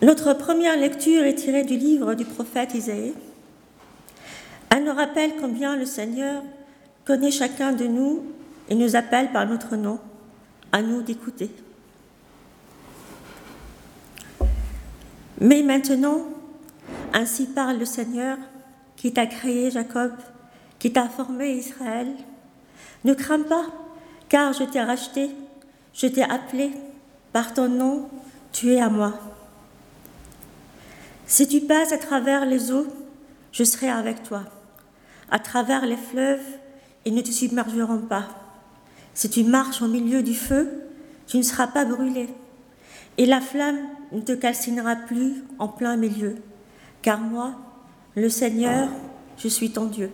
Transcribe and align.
Notre 0.00 0.32
première 0.32 0.76
lecture 0.76 1.24
est 1.24 1.34
tirée 1.34 1.64
du 1.64 1.76
livre 1.76 2.14
du 2.14 2.24
prophète 2.24 2.72
Isaïe. 2.72 3.14
Elle 4.70 4.84
nous 4.84 4.94
rappelle 4.94 5.32
combien 5.40 5.74
le 5.76 5.86
Seigneur 5.86 6.44
connaît 7.04 7.32
chacun 7.32 7.72
de 7.72 7.84
nous 7.84 8.22
et 8.68 8.76
nous 8.76 8.94
appelle 8.94 9.32
par 9.32 9.46
notre 9.46 9.74
nom, 9.74 9.98
à 10.70 10.82
nous 10.82 11.02
d'écouter. 11.02 11.50
Mais 15.40 15.62
maintenant, 15.62 16.26
ainsi 17.12 17.46
parle 17.46 17.78
le 17.78 17.84
Seigneur 17.84 18.38
qui 18.96 19.12
t'a 19.12 19.26
créé 19.26 19.72
Jacob, 19.72 20.12
qui 20.78 20.92
t'a 20.92 21.08
formé 21.08 21.54
Israël. 21.54 22.08
Ne 23.04 23.14
crains 23.14 23.42
pas, 23.42 23.66
car 24.28 24.52
je 24.52 24.62
t'ai 24.62 24.80
racheté, 24.80 25.30
je 25.92 26.06
t'ai 26.06 26.22
appelé, 26.22 26.70
par 27.32 27.52
ton 27.52 27.68
nom, 27.68 28.08
tu 28.52 28.72
es 28.74 28.80
à 28.80 28.90
moi. 28.90 29.14
Si 31.28 31.46
tu 31.46 31.60
passes 31.60 31.92
à 31.92 31.98
travers 31.98 32.46
les 32.46 32.72
eaux, 32.72 32.86
je 33.52 33.62
serai 33.62 33.90
avec 33.90 34.22
toi. 34.22 34.44
À 35.30 35.38
travers 35.38 35.84
les 35.84 35.98
fleuves, 35.98 36.40
ils 37.04 37.14
ne 37.14 37.20
te 37.20 37.30
submergeront 37.30 37.98
pas. 37.98 38.28
Si 39.12 39.28
tu 39.28 39.44
marches 39.44 39.82
au 39.82 39.88
milieu 39.88 40.22
du 40.22 40.32
feu, 40.32 40.70
tu 41.26 41.36
ne 41.36 41.42
seras 41.42 41.66
pas 41.66 41.84
brûlé. 41.84 42.30
Et 43.18 43.26
la 43.26 43.42
flamme 43.42 43.78
ne 44.10 44.22
te 44.22 44.32
calcinera 44.32 44.96
plus 44.96 45.44
en 45.58 45.68
plein 45.68 45.98
milieu. 45.98 46.36
Car 47.02 47.20
moi, 47.20 47.56
le 48.16 48.30
Seigneur, 48.30 48.88
je 49.36 49.48
suis 49.48 49.70
ton 49.70 49.84
Dieu. 49.84 50.10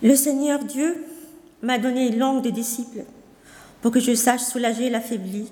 Le 0.00 0.14
Seigneur 0.14 0.62
Dieu 0.62 1.04
m'a 1.60 1.78
donné 1.78 2.06
une 2.06 2.20
langue 2.20 2.44
de 2.44 2.50
disciple 2.50 3.04
pour 3.82 3.90
que 3.90 3.98
je 3.98 4.14
sache 4.14 4.42
soulager 4.42 4.90
l'affaibli 4.90 5.50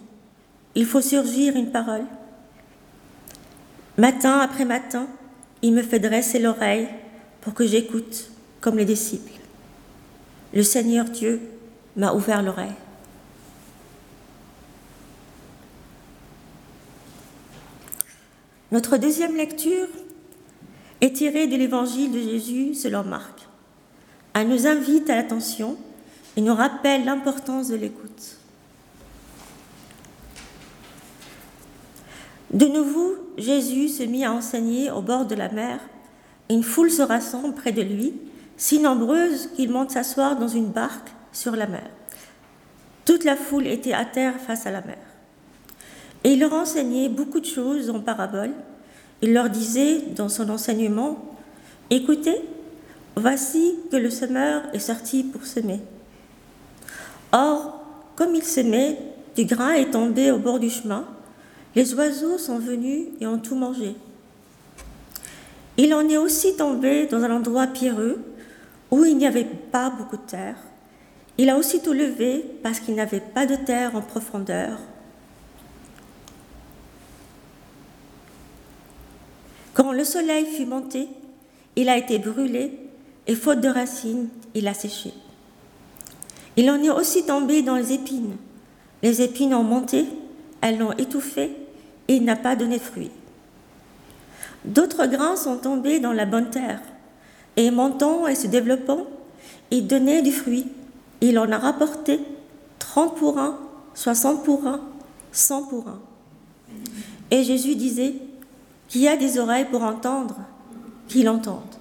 il 0.74 0.86
faut 0.86 1.00
surgir 1.00 1.56
une 1.56 1.70
parole. 1.70 2.04
Matin 3.96 4.38
après 4.38 4.64
matin, 4.64 5.08
il 5.62 5.72
me 5.72 5.82
fait 5.82 5.98
dresser 5.98 6.38
l'oreille 6.38 6.88
pour 7.40 7.54
que 7.54 7.66
j'écoute 7.66 8.30
comme 8.60 8.76
les 8.76 8.84
disciples. 8.84 9.32
Le 10.54 10.62
Seigneur 10.62 11.06
Dieu 11.06 11.40
m'a 11.96 12.12
ouvert 12.12 12.42
l'oreille. 12.42 12.74
Notre 18.70 18.98
deuxième 18.98 19.36
lecture 19.36 19.88
est 21.00 21.16
tirée 21.16 21.46
de 21.46 21.56
l'évangile 21.56 22.12
de 22.12 22.20
Jésus 22.20 22.74
selon 22.74 23.02
Marc. 23.02 23.48
Elle 24.34 24.48
nous 24.48 24.66
invite 24.66 25.08
à 25.10 25.16
l'attention 25.16 25.76
et 26.36 26.40
nous 26.40 26.54
rappelle 26.54 27.04
l'importance 27.04 27.68
de 27.68 27.76
l'écoute. 27.76 28.36
De 32.52 32.66
nouveau, 32.66 33.14
Jésus 33.36 33.88
se 33.88 34.02
mit 34.02 34.24
à 34.24 34.32
enseigner 34.32 34.90
au 34.90 35.02
bord 35.02 35.26
de 35.26 35.34
la 35.34 35.50
mer. 35.50 35.80
Une 36.48 36.62
foule 36.62 36.90
se 36.90 37.02
rassemble 37.02 37.54
près 37.54 37.72
de 37.72 37.82
lui, 37.82 38.14
si 38.56 38.80
nombreuse 38.80 39.50
qu'il 39.54 39.70
monte 39.70 39.90
s'asseoir 39.90 40.36
dans 40.38 40.48
une 40.48 40.68
barque 40.68 41.10
sur 41.30 41.54
la 41.54 41.66
mer. 41.66 41.88
Toute 43.04 43.24
la 43.24 43.36
foule 43.36 43.66
était 43.66 43.92
à 43.92 44.04
terre 44.06 44.40
face 44.40 44.66
à 44.66 44.70
la 44.70 44.80
mer. 44.80 44.98
Et 46.24 46.32
il 46.32 46.40
leur 46.40 46.54
enseignait 46.54 47.08
beaucoup 47.08 47.40
de 47.40 47.46
choses 47.46 47.90
en 47.90 48.00
paraboles. 48.00 48.54
Il 49.20 49.34
leur 49.34 49.50
disait 49.50 50.00
dans 50.16 50.28
son 50.28 50.48
enseignement, 50.48 51.36
Écoutez, 51.90 52.36
voici 53.14 53.74
que 53.90 53.96
le 53.96 54.10
semeur 54.10 54.62
est 54.72 54.78
sorti 54.78 55.22
pour 55.22 55.44
semer. 55.44 55.80
Or, 57.32 57.82
comme 58.16 58.34
il 58.34 58.42
semait, 58.42 58.98
du 59.36 59.44
grain 59.44 59.72
est 59.72 59.90
tombé 59.90 60.30
au 60.30 60.38
bord 60.38 60.58
du 60.58 60.70
chemin 60.70 61.06
les 61.78 61.94
oiseaux 61.94 62.38
sont 62.38 62.58
venus 62.58 63.06
et 63.20 63.26
ont 63.28 63.38
tout 63.38 63.54
mangé. 63.54 63.94
Il 65.76 65.94
en 65.94 66.08
est 66.08 66.16
aussi 66.16 66.56
tombé 66.56 67.06
dans 67.06 67.22
un 67.22 67.30
endroit 67.30 67.68
pierreux 67.68 68.20
où 68.90 69.04
il 69.04 69.16
n'y 69.16 69.28
avait 69.28 69.44
pas 69.44 69.88
beaucoup 69.88 70.16
de 70.16 70.22
terre. 70.28 70.56
Il 71.36 71.48
a 71.48 71.56
aussitôt 71.56 71.92
levé 71.92 72.44
parce 72.64 72.80
qu'il 72.80 72.96
n'avait 72.96 73.20
pas 73.20 73.46
de 73.46 73.54
terre 73.54 73.94
en 73.94 74.00
profondeur. 74.00 74.76
Quand 79.72 79.92
le 79.92 80.02
soleil 80.02 80.46
fut 80.46 80.66
monté, 80.66 81.06
il 81.76 81.88
a 81.88 81.96
été 81.96 82.18
brûlé 82.18 82.72
et 83.28 83.36
faute 83.36 83.60
de 83.60 83.68
racines, 83.68 84.30
il 84.52 84.66
a 84.66 84.74
séché. 84.74 85.12
Il 86.56 86.68
en 86.72 86.82
est 86.82 86.90
aussi 86.90 87.24
tombé 87.24 87.62
dans 87.62 87.76
les 87.76 87.92
épines. 87.92 88.36
Les 89.04 89.22
épines 89.22 89.54
ont 89.54 89.62
monté 89.62 90.08
elles 90.60 90.78
l'ont 90.78 90.92
étouffé 90.92 91.50
il 92.08 92.24
n'a 92.24 92.36
pas 92.36 92.56
donné 92.56 92.78
de 92.78 92.82
fruits. 92.82 93.10
D'autres 94.64 95.06
grains 95.06 95.36
sont 95.36 95.58
tombés 95.58 96.00
dans 96.00 96.12
la 96.12 96.26
bonne 96.26 96.50
terre, 96.50 96.80
et 97.56 97.70
montant 97.70 98.26
et 98.26 98.34
se 98.34 98.46
développant, 98.46 99.06
il 99.70 99.86
donnait 99.86 100.22
du 100.22 100.32
fruit. 100.32 100.66
Il 101.20 101.38
en 101.38 101.50
a 101.50 101.58
rapporté 101.58 102.20
30 102.78 103.16
pour 103.16 103.38
un, 103.38 103.58
60 103.94 104.44
pour 104.44 104.66
un, 104.66 104.80
100 105.32 105.62
pour 105.64 105.88
un. 105.88 106.00
Et 107.30 107.42
Jésus 107.42 107.74
disait, 107.74 108.14
Qui 108.88 109.08
a 109.08 109.16
des 109.16 109.38
oreilles 109.38 109.66
pour 109.70 109.82
entendre, 109.82 110.36
qu'il 111.08 111.28
entende. 111.28 111.77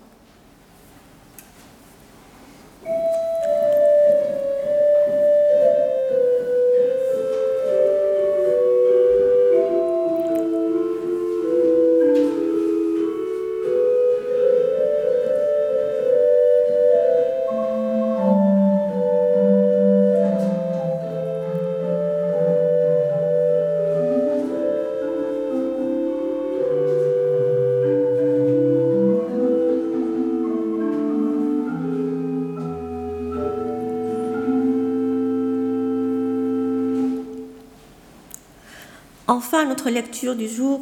Enfin, 39.37 39.65
notre 39.65 39.91
lecture 39.91 40.35
du 40.35 40.47
jour 40.47 40.81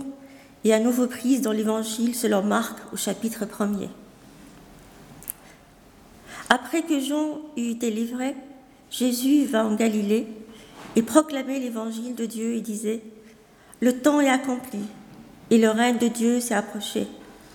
est 0.63 0.71
à 0.71 0.79
nouveau 0.79 1.07
prise 1.07 1.41
dans 1.41 1.51
l'Évangile 1.51 2.15
selon 2.15 2.41
Marc 2.41 2.77
au 2.93 2.95
chapitre 2.95 3.43
1er. 3.43 3.89
Après 6.49 6.81
que 6.83 7.01
Jean 7.01 7.41
eut 7.57 7.71
été 7.71 7.91
livré, 7.91 8.33
Jésus 8.89 9.43
va 9.43 9.65
en 9.65 9.75
Galilée 9.75 10.25
et 10.95 11.01
proclamait 11.01 11.59
l'Évangile 11.59 12.15
de 12.15 12.25
Dieu 12.25 12.53
et 12.53 12.61
disait 12.61 13.01
Le 13.81 13.99
temps 13.99 14.21
est 14.21 14.29
accompli 14.29 14.79
et 15.51 15.57
le 15.57 15.69
règne 15.69 15.97
de 15.97 16.07
Dieu 16.07 16.39
s'est 16.39 16.55
approché. 16.55 17.07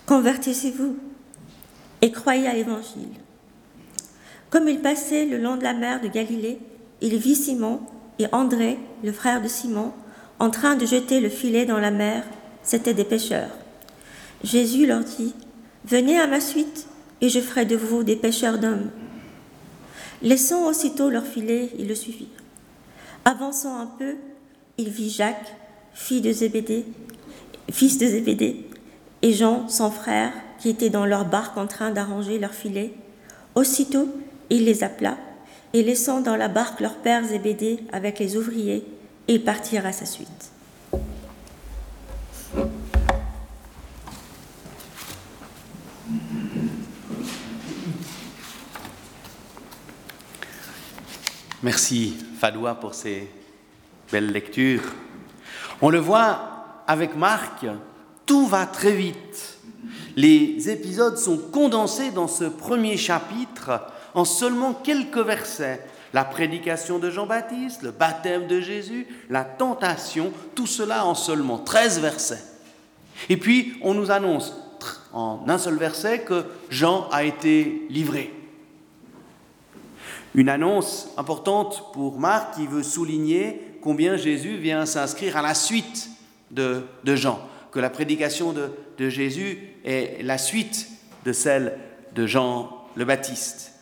Convertissez-vous 0.04 0.98
et 2.02 2.12
croyez 2.12 2.46
à 2.46 2.52
l'Évangile. 2.52 3.14
Comme 4.50 4.68
il 4.68 4.80
passait 4.80 5.24
le 5.24 5.38
long 5.38 5.56
de 5.56 5.62
la 5.62 5.72
mer 5.72 6.02
de 6.02 6.08
Galilée, 6.08 6.58
il 7.00 7.16
vit 7.16 7.36
Simon 7.36 7.80
et 8.18 8.26
André, 8.32 8.76
le 9.02 9.12
frère 9.12 9.40
de 9.40 9.48
Simon, 9.48 9.94
en 10.40 10.48
train 10.48 10.74
de 10.74 10.86
jeter 10.86 11.20
le 11.20 11.28
filet 11.28 11.66
dans 11.66 11.78
la 11.78 11.90
mer, 11.90 12.24
c'étaient 12.62 12.94
des 12.94 13.04
pêcheurs. 13.04 13.50
Jésus 14.42 14.86
leur 14.86 15.04
dit, 15.04 15.34
Venez 15.84 16.18
à 16.18 16.26
ma 16.26 16.40
suite, 16.40 16.86
et 17.20 17.28
je 17.28 17.40
ferai 17.40 17.66
de 17.66 17.76
vous 17.76 18.02
des 18.02 18.16
pêcheurs 18.16 18.58
d'hommes. 18.58 18.90
Laissant 20.22 20.66
aussitôt 20.66 21.10
leur 21.10 21.26
filet, 21.26 21.70
ils 21.78 21.86
le 21.86 21.94
suivirent. 21.94 22.26
Avançant 23.26 23.78
un 23.78 23.86
peu, 23.86 24.16
il 24.78 24.88
vit 24.88 25.10
Jacques, 25.10 25.54
fils 25.92 26.22
de 26.22 26.32
Zébédée, 26.32 26.86
fils 27.70 27.98
de 27.98 28.06
Zébédée, 28.06 28.66
et 29.20 29.32
Jean, 29.34 29.68
son 29.68 29.90
frère, 29.90 30.32
qui 30.58 30.70
étaient 30.70 30.88
dans 30.88 31.06
leur 31.06 31.26
barque 31.26 31.58
en 31.58 31.66
train 31.66 31.90
d'arranger 31.90 32.38
leur 32.38 32.54
filet. 32.54 32.94
Aussitôt, 33.54 34.08
il 34.48 34.64
les 34.64 34.84
appela, 34.84 35.18
et 35.74 35.82
laissant 35.82 36.22
dans 36.22 36.36
la 36.36 36.48
barque 36.48 36.80
leur 36.80 36.96
père 36.96 37.24
Zébédée 37.24 37.80
avec 37.92 38.18
les 38.18 38.38
ouvriers, 38.38 38.84
et 39.28 39.38
partir 39.38 39.86
à 39.86 39.92
sa 39.92 40.06
suite. 40.06 40.50
Merci 51.62 52.16
Fadoua 52.38 52.74
pour 52.74 52.94
ces 52.94 53.30
belles 54.10 54.32
lectures. 54.32 54.94
On 55.82 55.90
le 55.90 55.98
voit 55.98 56.82
avec 56.86 57.16
Marc, 57.16 57.66
tout 58.24 58.46
va 58.46 58.64
très 58.64 58.92
vite. 58.92 59.58
Les 60.16 60.70
épisodes 60.70 61.18
sont 61.18 61.36
condensés 61.36 62.10
dans 62.10 62.28
ce 62.28 62.44
premier 62.44 62.96
chapitre 62.96 63.82
en 64.14 64.24
seulement 64.24 64.72
quelques 64.72 65.18
versets 65.18 65.86
la 66.12 66.24
prédication 66.24 66.98
de 66.98 67.10
Jean-Baptiste, 67.10 67.82
le 67.82 67.90
baptême 67.90 68.46
de 68.46 68.60
Jésus, 68.60 69.06
la 69.28 69.44
tentation, 69.44 70.32
tout 70.54 70.66
cela 70.66 71.06
en 71.06 71.14
seulement 71.14 71.58
13 71.58 72.00
versets. 72.00 72.42
Et 73.28 73.36
puis, 73.36 73.74
on 73.82 73.94
nous 73.94 74.10
annonce 74.10 74.54
en 75.12 75.44
un 75.46 75.58
seul 75.58 75.76
verset 75.76 76.20
que 76.20 76.44
Jean 76.70 77.08
a 77.10 77.24
été 77.24 77.86
livré. 77.90 78.32
Une 80.34 80.48
annonce 80.48 81.10
importante 81.16 81.92
pour 81.92 82.18
Marc 82.18 82.54
qui 82.54 82.66
veut 82.66 82.84
souligner 82.84 83.76
combien 83.82 84.16
Jésus 84.16 84.56
vient 84.56 84.86
s'inscrire 84.86 85.36
à 85.36 85.42
la 85.42 85.54
suite 85.54 86.08
de, 86.50 86.84
Jean, 87.04 87.40
que 87.72 87.80
la 87.80 87.90
prédication 87.90 88.52
de, 88.52 88.70
de 88.98 89.08
Jésus 89.08 89.58
est 89.84 90.22
la 90.22 90.38
suite 90.38 90.88
de 91.24 91.32
celle 91.32 91.78
de 92.14 92.26
Jean 92.26 92.86
le 92.96 93.04
Baptiste. 93.04 93.72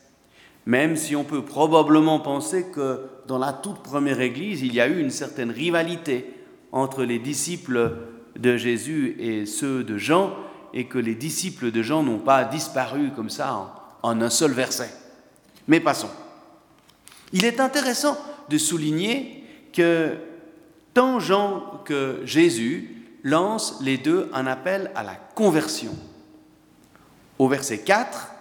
Même 0.69 0.97
si 0.97 1.17
on 1.17 1.25
peut 1.25 1.47
probablement 1.47 2.21
penser 2.21 2.67
que 2.67 3.01
dans 3.27 3.39
la 3.39 3.55
toute 3.55 3.83
première 3.83 4.21
Église, 4.21 4.61
il 4.61 4.75
y 4.75 4.83
a 4.83 4.87
eu 4.87 5.01
une 5.01 5.09
certaine 5.09 5.51
rivalité 5.51 6.31
entre 6.73 7.05
les 7.05 7.19
disciples 7.19 7.97
de 8.37 8.59
Jésus 8.59 9.17
et 9.19 9.47
ceux 9.47 9.83
de 9.83 9.97
Jean, 9.97 10.35
et 10.75 10.85
que 10.85 10.99
les 10.99 11.15
disciples 11.15 11.71
de 11.71 11.81
Jean 11.81 12.03
n'ont 12.03 12.19
pas 12.19 12.45
disparu 12.45 13.13
comme 13.17 13.31
ça 13.31 13.73
en, 14.03 14.21
un 14.21 14.29
seul 14.29 14.53
verset. 14.53 14.91
Mais 15.69 15.81
passons. 15.81 16.11
Il 17.33 17.47
est 17.47 17.61
intéressant 17.61 18.19
de 18.51 18.59
souligner 18.59 19.45
que 19.73 20.19
tant 20.93 21.19
Jean 21.19 21.81
que 21.87 22.21
Jésus 22.27 23.07
lancent 23.25 23.81
les 23.81 23.97
deux 23.97 24.29
un 24.35 24.47
appel 24.47 24.91
à 24.95 25.03
la 25.03 25.15
conversion. 25.35 25.97
Au 27.39 27.49
verset 27.49 27.79
4, 27.79 28.33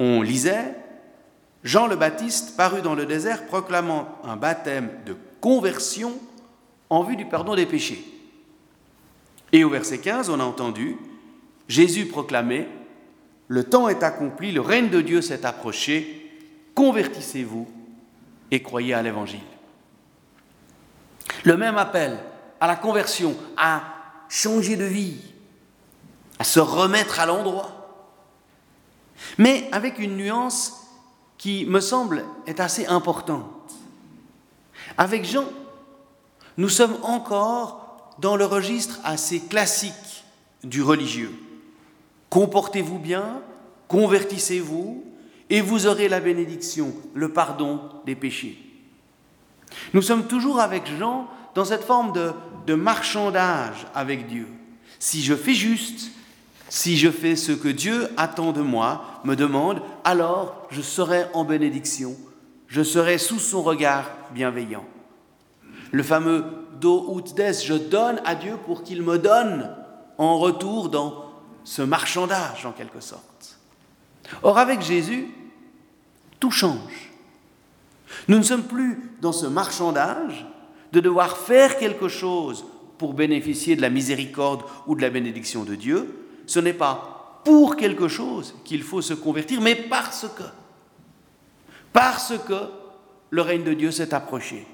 on 0.00 0.20
lisait 0.20 0.74
Jean 1.64 1.86
le 1.86 1.96
Baptiste 1.96 2.56
parut 2.56 2.82
dans 2.82 2.94
le 2.94 3.06
désert 3.06 3.46
proclamant 3.46 4.18
un 4.24 4.36
baptême 4.36 4.90
de 5.06 5.16
conversion 5.40 6.14
en 6.90 7.02
vue 7.02 7.16
du 7.16 7.26
pardon 7.26 7.54
des 7.54 7.66
péchés. 7.66 8.04
Et 9.52 9.64
au 9.64 9.70
verset 9.70 9.98
15, 9.98 10.30
on 10.30 10.40
a 10.40 10.44
entendu 10.44 10.96
Jésus 11.68 12.06
proclamait 12.06 12.68
Le 13.48 13.64
temps 13.64 13.88
est 13.88 14.02
accompli, 14.02 14.52
le 14.52 14.60
règne 14.60 14.88
de 14.88 15.00
Dieu 15.00 15.20
s'est 15.20 15.44
approché, 15.44 16.30
convertissez-vous 16.74 17.68
et 18.50 18.62
croyez 18.62 18.94
à 18.94 19.02
l'Évangile. 19.02 19.40
Le 21.44 21.56
même 21.56 21.76
appel 21.76 22.18
à 22.60 22.66
la 22.66 22.76
conversion, 22.76 23.36
à 23.56 23.82
changer 24.28 24.76
de 24.76 24.84
vie, 24.84 25.20
à 26.38 26.44
se 26.44 26.60
remettre 26.60 27.20
à 27.20 27.26
l'endroit, 27.26 27.74
mais 29.36 29.68
avec 29.72 29.98
une 29.98 30.16
nuance 30.16 30.87
qui 31.38 31.64
me 31.66 31.80
semble 31.80 32.24
est 32.46 32.60
assez 32.60 32.86
importante. 32.86 33.46
Avec 34.96 35.24
Jean, 35.24 35.44
nous 36.56 36.68
sommes 36.68 36.96
encore 37.02 38.14
dans 38.18 38.36
le 38.36 38.44
registre 38.44 38.98
assez 39.04 39.40
classique 39.40 40.24
du 40.64 40.82
religieux. 40.82 41.32
Comportez-vous 42.30 42.98
bien, 42.98 43.40
convertissez-vous, 43.86 45.04
et 45.50 45.60
vous 45.60 45.86
aurez 45.86 46.08
la 46.08 46.20
bénédiction, 46.20 46.92
le 47.14 47.32
pardon 47.32 47.80
des 48.04 48.14
péchés. 48.14 48.58
Nous 49.94 50.02
sommes 50.02 50.26
toujours 50.26 50.60
avec 50.60 50.86
Jean 50.98 51.28
dans 51.54 51.64
cette 51.64 51.84
forme 51.84 52.12
de, 52.12 52.32
de 52.66 52.74
marchandage 52.74 53.86
avec 53.94 54.26
Dieu. 54.26 54.48
Si 54.98 55.22
je 55.22 55.34
fais 55.34 55.54
juste, 55.54 56.10
si 56.68 56.98
je 56.98 57.10
fais 57.10 57.36
ce 57.36 57.52
que 57.52 57.68
Dieu 57.68 58.08
attend 58.16 58.52
de 58.52 58.60
moi, 58.60 59.04
me 59.24 59.34
demande, 59.34 59.82
alors 60.04 60.66
je 60.70 60.82
serai 60.82 61.26
en 61.34 61.44
bénédiction, 61.44 62.16
je 62.66 62.82
serai 62.82 63.18
sous 63.18 63.38
son 63.38 63.62
regard 63.62 64.10
bienveillant. 64.32 64.84
Le 65.90 66.02
fameux 66.02 66.44
do 66.80 67.18
ut 67.18 67.34
des, 67.34 67.52
je 67.64 67.74
donne 67.74 68.20
à 68.24 68.34
Dieu 68.34 68.56
pour 68.66 68.82
qu'il 68.82 69.02
me 69.02 69.18
donne 69.18 69.74
en 70.18 70.38
retour 70.38 70.88
dans 70.88 71.24
ce 71.64 71.82
marchandage 71.82 72.66
en 72.66 72.72
quelque 72.72 73.00
sorte. 73.00 73.58
Or 74.42 74.58
avec 74.58 74.82
Jésus, 74.82 75.28
tout 76.40 76.50
change. 76.50 77.12
Nous 78.28 78.38
ne 78.38 78.42
sommes 78.42 78.64
plus 78.64 79.14
dans 79.20 79.32
ce 79.32 79.46
marchandage 79.46 80.46
de 80.92 81.00
devoir 81.00 81.36
faire 81.36 81.78
quelque 81.78 82.08
chose 82.08 82.64
pour 82.98 83.14
bénéficier 83.14 83.76
de 83.76 83.82
la 83.82 83.90
miséricorde 83.90 84.62
ou 84.86 84.94
de 84.94 85.02
la 85.02 85.10
bénédiction 85.10 85.64
de 85.64 85.74
Dieu, 85.74 86.24
ce 86.46 86.58
n'est 86.58 86.72
pas 86.72 87.17
pour 87.44 87.76
quelque 87.76 88.08
chose 88.08 88.54
qu'il 88.64 88.82
faut 88.82 89.02
se 89.02 89.14
convertir, 89.14 89.60
mais 89.60 89.74
parce 89.74 90.26
que. 90.36 90.42
Parce 91.92 92.34
que 92.46 92.68
le 93.30 93.42
règne 93.42 93.64
de 93.64 93.74
Dieu 93.74 93.90
s'est 93.90 94.14
approché. 94.14 94.66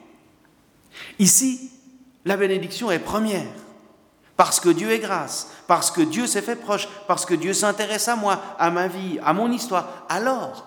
Ici, 1.19 1.70
la 2.25 2.37
bénédiction 2.37 2.90
est 2.90 2.99
première. 2.99 3.52
Parce 4.37 4.58
que 4.58 4.69
Dieu 4.69 4.90
est 4.90 4.99
grâce, 4.99 5.52
parce 5.69 5.93
que 5.93 6.00
Dieu 6.00 6.26
s'est 6.26 6.43
fait 6.43 6.56
proche, 6.56 6.88
parce 7.06 7.25
que 7.25 7.34
Dieu 7.34 7.52
s'intéresse 7.52 8.08
à 8.08 8.16
moi, 8.16 8.43
à 8.58 8.70
ma 8.70 8.88
vie, 8.88 9.19
à 9.22 9.32
mon 9.32 9.50
histoire. 9.52 10.06
Alors, 10.08 10.66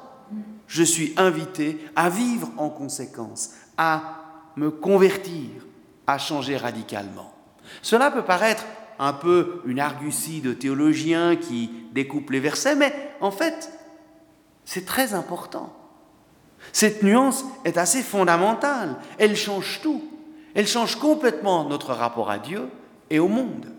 je 0.67 0.83
suis 0.83 1.13
invité 1.17 1.77
à 1.95 2.09
vivre 2.09 2.49
en 2.57 2.69
conséquence, 2.69 3.51
à 3.77 4.01
me 4.55 4.71
convertir, 4.71 5.49
à 6.05 6.17
changer 6.17 6.55
radicalement. 6.55 7.33
Cela 7.81 8.09
peut 8.09 8.23
paraître 8.23 8.63
un 8.99 9.13
peu 9.13 9.61
une 9.65 9.79
argutie 9.79 10.41
de 10.41 10.53
théologiens 10.53 11.35
qui 11.35 11.69
découpent 11.97 12.29
les 12.29 12.39
versets, 12.39 12.75
mais 12.75 12.93
en 13.21 13.31
fait, 13.31 13.71
c'est 14.65 14.85
très 14.85 15.15
important. 15.15 15.73
Cette 16.71 17.01
nuance 17.01 17.43
est 17.65 17.77
assez 17.77 18.03
fondamentale. 18.03 18.97
Elle 19.17 19.35
change 19.35 19.79
tout. 19.81 20.03
Elle 20.53 20.67
change 20.67 20.97
complètement 20.97 21.67
notre 21.67 21.93
rapport 21.93 22.29
à 22.29 22.37
Dieu 22.37 22.69
et 23.09 23.17
au 23.17 23.27
monde. 23.27 23.73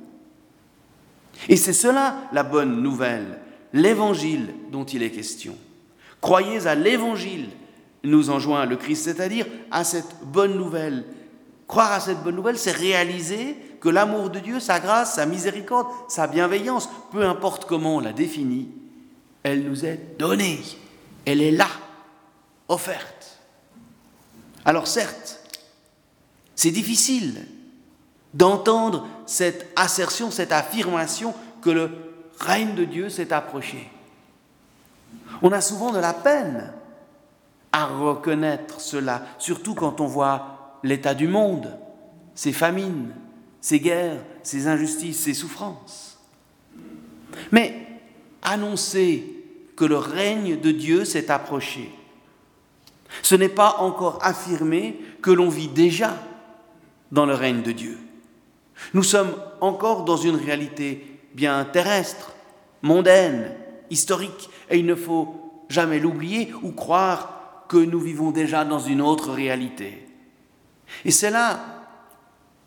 Et 1.48 1.56
c'est 1.56 1.72
cela 1.72 2.16
la 2.32 2.42
bonne 2.42 2.82
nouvelle, 2.82 3.38
l'évangile 3.72 4.52
dont 4.72 4.84
il 4.84 5.04
est 5.04 5.12
question. 5.12 5.54
Croyez 6.20 6.66
à 6.66 6.74
l'évangile, 6.74 7.50
nous 8.02 8.30
enjoint 8.30 8.66
le 8.66 8.76
Christ, 8.76 9.04
c'est-à-dire 9.04 9.46
à 9.70 9.84
cette 9.84 10.16
bonne 10.24 10.56
nouvelle. 10.56 11.04
Croire 11.68 11.92
à 11.92 12.00
cette 12.00 12.22
bonne 12.24 12.34
nouvelle, 12.36 12.58
c'est 12.58 12.72
réaliser 12.72 13.56
que 13.80 13.88
l'amour 13.88 14.30
de 14.30 14.38
Dieu, 14.40 14.60
sa 14.60 14.80
grâce, 14.80 15.14
sa 15.14 15.26
miséricorde, 15.26 15.86
sa 16.08 16.26
bienveillance, 16.26 16.88
peu 17.12 17.25
importe 17.25 17.64
comment 17.64 17.96
on 17.96 18.00
la 18.00 18.12
définit, 18.12 18.69
elle 19.42 19.64
nous 19.64 19.84
est 19.84 20.16
donnée. 20.19 20.60
Elle 21.25 21.42
est 21.42 21.50
là, 21.50 21.69
offerte. 22.69 23.38
Alors 24.64 24.86
certes, 24.86 25.40
c'est 26.54 26.70
difficile 26.70 27.46
d'entendre 28.34 29.06
cette 29.26 29.66
assertion, 29.76 30.30
cette 30.30 30.52
affirmation 30.52 31.35
que 31.62 31.70
le 31.70 31.90
règne 32.40 32.75
de 32.75 32.85
Dieu 32.85 33.08
s'est 33.08 33.32
approché. 33.32 33.90
On 35.42 35.52
a 35.52 35.61
souvent 35.61 35.92
de 35.92 35.99
la 35.99 36.12
peine 36.12 36.73
à 37.73 37.87
reconnaître 37.87 38.80
cela, 38.80 39.23
surtout 39.38 39.75
quand 39.75 40.00
on 40.00 40.06
voit 40.06 40.78
l'état 40.82 41.14
du 41.14 41.28
monde, 41.28 41.78
ses 42.35 42.52
famines, 42.52 43.12
ses 43.68 43.80
guerres, 43.80 44.25
ses 44.42 44.66
injustices, 44.66 45.18
ses 45.18 45.34
souffrances. 45.34 46.18
Mais 47.52 47.75
annoncer 48.40 49.44
que 49.76 49.84
le 49.84 49.98
règne 49.98 50.58
de 50.58 50.70
Dieu 50.70 51.04
s'est 51.04 51.30
approché, 51.30 51.90
ce 53.20 53.34
n'est 53.34 53.50
pas 53.50 53.76
encore 53.80 54.20
affirmer 54.22 54.98
que 55.20 55.30
l'on 55.30 55.50
vit 55.50 55.68
déjà 55.68 56.16
dans 57.12 57.26
le 57.26 57.34
règne 57.34 57.60
de 57.60 57.72
Dieu. 57.72 57.98
Nous 58.94 59.02
sommes 59.02 59.34
encore 59.60 60.04
dans 60.04 60.16
une 60.16 60.37
réalité 60.37 61.04
bien 61.34 61.62
terrestre, 61.66 62.32
mondaine, 62.80 63.54
historique, 63.90 64.48
et 64.70 64.78
il 64.78 64.87
ne 64.87 64.94
faut 64.94 65.66
jamais 65.68 65.98
l'oublier 65.98 66.54
ou 66.62 66.72
croire 66.72 67.66
que 67.68 67.76
nous 67.76 68.00
vivons 68.00 68.30
déjà 68.30 68.64
dans 68.64 68.80
une 68.80 69.02
autre 69.02 69.30
réalité. 69.30 70.08
Et 71.04 71.10
c'est 71.10 71.28
là 71.30 71.77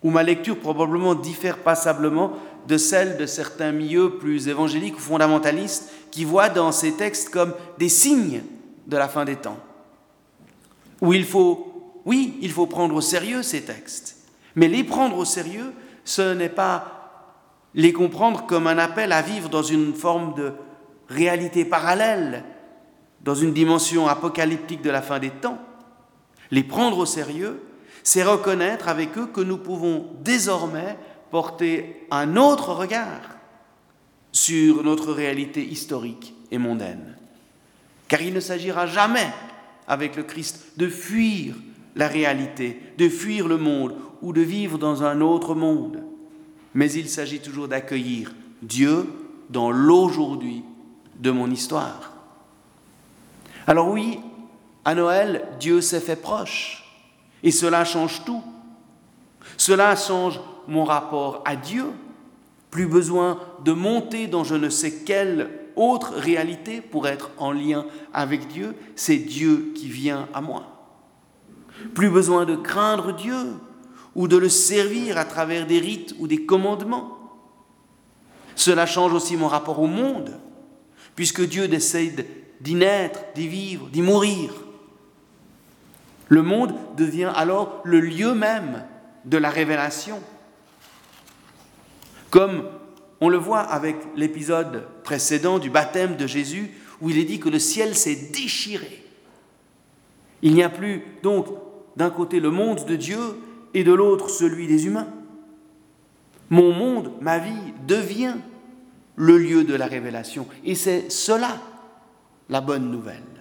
où 0.02 0.10
ma 0.10 0.22
lecture 0.22 0.58
probablement 0.58 1.14
diffère 1.14 1.58
passablement 1.58 2.32
de 2.66 2.76
celle 2.76 3.16
de 3.16 3.26
certains 3.26 3.72
milieux 3.72 4.18
plus 4.18 4.48
évangéliques 4.48 4.96
ou 4.96 5.00
fondamentalistes 5.00 5.90
qui 6.10 6.24
voient 6.24 6.48
dans 6.48 6.72
ces 6.72 6.92
textes 6.92 7.30
comme 7.30 7.54
des 7.78 7.88
signes 7.88 8.42
de 8.86 8.96
la 8.96 9.08
fin 9.08 9.24
des 9.24 9.36
temps. 9.36 9.58
Où 11.00 11.12
il 11.12 11.24
faut, 11.24 12.00
oui, 12.04 12.38
il 12.40 12.50
faut 12.50 12.66
prendre 12.66 12.94
au 12.94 13.00
sérieux 13.00 13.42
ces 13.42 13.62
textes, 13.62 14.18
mais 14.54 14.68
les 14.68 14.84
prendre 14.84 15.16
au 15.18 15.24
sérieux, 15.24 15.72
ce 16.04 16.34
n'est 16.34 16.48
pas 16.48 17.02
les 17.74 17.92
comprendre 17.92 18.46
comme 18.46 18.66
un 18.66 18.78
appel 18.78 19.12
à 19.12 19.22
vivre 19.22 19.48
dans 19.48 19.62
une 19.62 19.94
forme 19.94 20.34
de 20.34 20.52
réalité 21.08 21.64
parallèle, 21.64 22.44
dans 23.22 23.34
une 23.34 23.52
dimension 23.52 24.08
apocalyptique 24.08 24.82
de 24.82 24.90
la 24.90 25.02
fin 25.02 25.18
des 25.18 25.30
temps. 25.30 25.58
Les 26.50 26.64
prendre 26.64 26.98
au 26.98 27.06
sérieux, 27.06 27.62
c'est 28.02 28.22
reconnaître 28.22 28.88
avec 28.88 29.16
eux 29.18 29.26
que 29.26 29.40
nous 29.40 29.58
pouvons 29.58 30.06
désormais 30.22 30.96
porter 31.30 32.06
un 32.10 32.36
autre 32.36 32.72
regard 32.72 33.36
sur 34.32 34.82
notre 34.82 35.12
réalité 35.12 35.64
historique 35.64 36.34
et 36.50 36.58
mondaine. 36.58 37.16
Car 38.08 38.22
il 38.22 38.34
ne 38.34 38.40
s'agira 38.40 38.86
jamais 38.86 39.30
avec 39.86 40.16
le 40.16 40.22
Christ, 40.22 40.72
de 40.76 40.88
fuir 40.88 41.54
la 41.96 42.08
réalité, 42.08 42.80
de 42.98 43.08
fuir 43.08 43.48
le 43.48 43.58
monde 43.58 43.94
ou 44.20 44.32
de 44.32 44.40
vivre 44.40 44.78
dans 44.78 45.02
un 45.02 45.20
autre 45.20 45.54
monde. 45.54 46.02
Mais 46.74 46.90
il 46.92 47.08
s'agit 47.08 47.40
toujours 47.40 47.68
d'accueillir 47.68 48.32
Dieu 48.62 49.06
dans 49.50 49.70
l'aujourd'hui 49.70 50.64
de 51.18 51.30
mon 51.30 51.50
histoire. 51.50 52.12
Alors 53.66 53.88
oui, 53.88 54.18
à 54.84 54.94
Noël, 54.94 55.46
Dieu 55.60 55.80
s'est 55.80 56.00
fait 56.00 56.16
proche. 56.16 56.81
Et 57.42 57.50
cela 57.50 57.84
change 57.84 58.24
tout. 58.24 58.42
Cela 59.56 59.96
change 59.96 60.40
mon 60.68 60.84
rapport 60.84 61.42
à 61.44 61.56
Dieu. 61.56 61.86
Plus 62.70 62.86
besoin 62.86 63.38
de 63.64 63.72
monter 63.72 64.26
dans 64.26 64.44
je 64.44 64.54
ne 64.54 64.68
sais 64.68 65.02
quelle 65.04 65.50
autre 65.76 66.14
réalité 66.14 66.80
pour 66.80 67.06
être 67.06 67.30
en 67.38 67.52
lien 67.52 67.84
avec 68.12 68.48
Dieu. 68.48 68.74
C'est 68.96 69.16
Dieu 69.16 69.72
qui 69.74 69.88
vient 69.88 70.28
à 70.32 70.40
moi. 70.40 70.66
Plus 71.94 72.10
besoin 72.10 72.44
de 72.44 72.56
craindre 72.56 73.12
Dieu 73.12 73.54
ou 74.14 74.28
de 74.28 74.36
le 74.36 74.48
servir 74.48 75.18
à 75.18 75.24
travers 75.24 75.66
des 75.66 75.78
rites 75.78 76.14
ou 76.18 76.26
des 76.26 76.44
commandements. 76.44 77.18
Cela 78.54 78.86
change 78.86 79.12
aussi 79.12 79.36
mon 79.36 79.48
rapport 79.48 79.80
au 79.80 79.86
monde, 79.86 80.38
puisque 81.16 81.42
Dieu 81.42 81.68
décide 81.68 82.26
d'y 82.60 82.74
naître, 82.74 83.20
d'y 83.34 83.48
vivre, 83.48 83.88
d'y 83.88 84.02
mourir. 84.02 84.52
Le 86.32 86.40
monde 86.40 86.72
devient 86.96 87.30
alors 87.36 87.82
le 87.84 88.00
lieu 88.00 88.32
même 88.32 88.84
de 89.26 89.36
la 89.36 89.50
révélation. 89.50 90.18
Comme 92.30 92.70
on 93.20 93.28
le 93.28 93.36
voit 93.36 93.60
avec 93.60 93.96
l'épisode 94.16 94.86
précédent 95.04 95.58
du 95.58 95.68
baptême 95.68 96.16
de 96.16 96.26
Jésus, 96.26 96.70
où 97.02 97.10
il 97.10 97.18
est 97.18 97.26
dit 97.26 97.38
que 97.38 97.50
le 97.50 97.58
ciel 97.58 97.94
s'est 97.94 98.30
déchiré. 98.32 99.04
Il 100.40 100.54
n'y 100.54 100.62
a 100.62 100.70
plus 100.70 101.02
donc 101.22 101.48
d'un 101.96 102.08
côté 102.08 102.40
le 102.40 102.50
monde 102.50 102.86
de 102.86 102.96
Dieu 102.96 103.20
et 103.74 103.84
de 103.84 103.92
l'autre 103.92 104.30
celui 104.30 104.66
des 104.66 104.86
humains. 104.86 105.08
Mon 106.48 106.72
monde, 106.72 107.12
ma 107.20 107.36
vie, 107.36 107.74
devient 107.86 108.36
le 109.16 109.36
lieu 109.36 109.64
de 109.64 109.74
la 109.74 109.86
révélation. 109.86 110.46
Et 110.64 110.76
c'est 110.76 111.12
cela 111.12 111.58
la 112.48 112.62
bonne 112.62 112.90
nouvelle. 112.90 113.31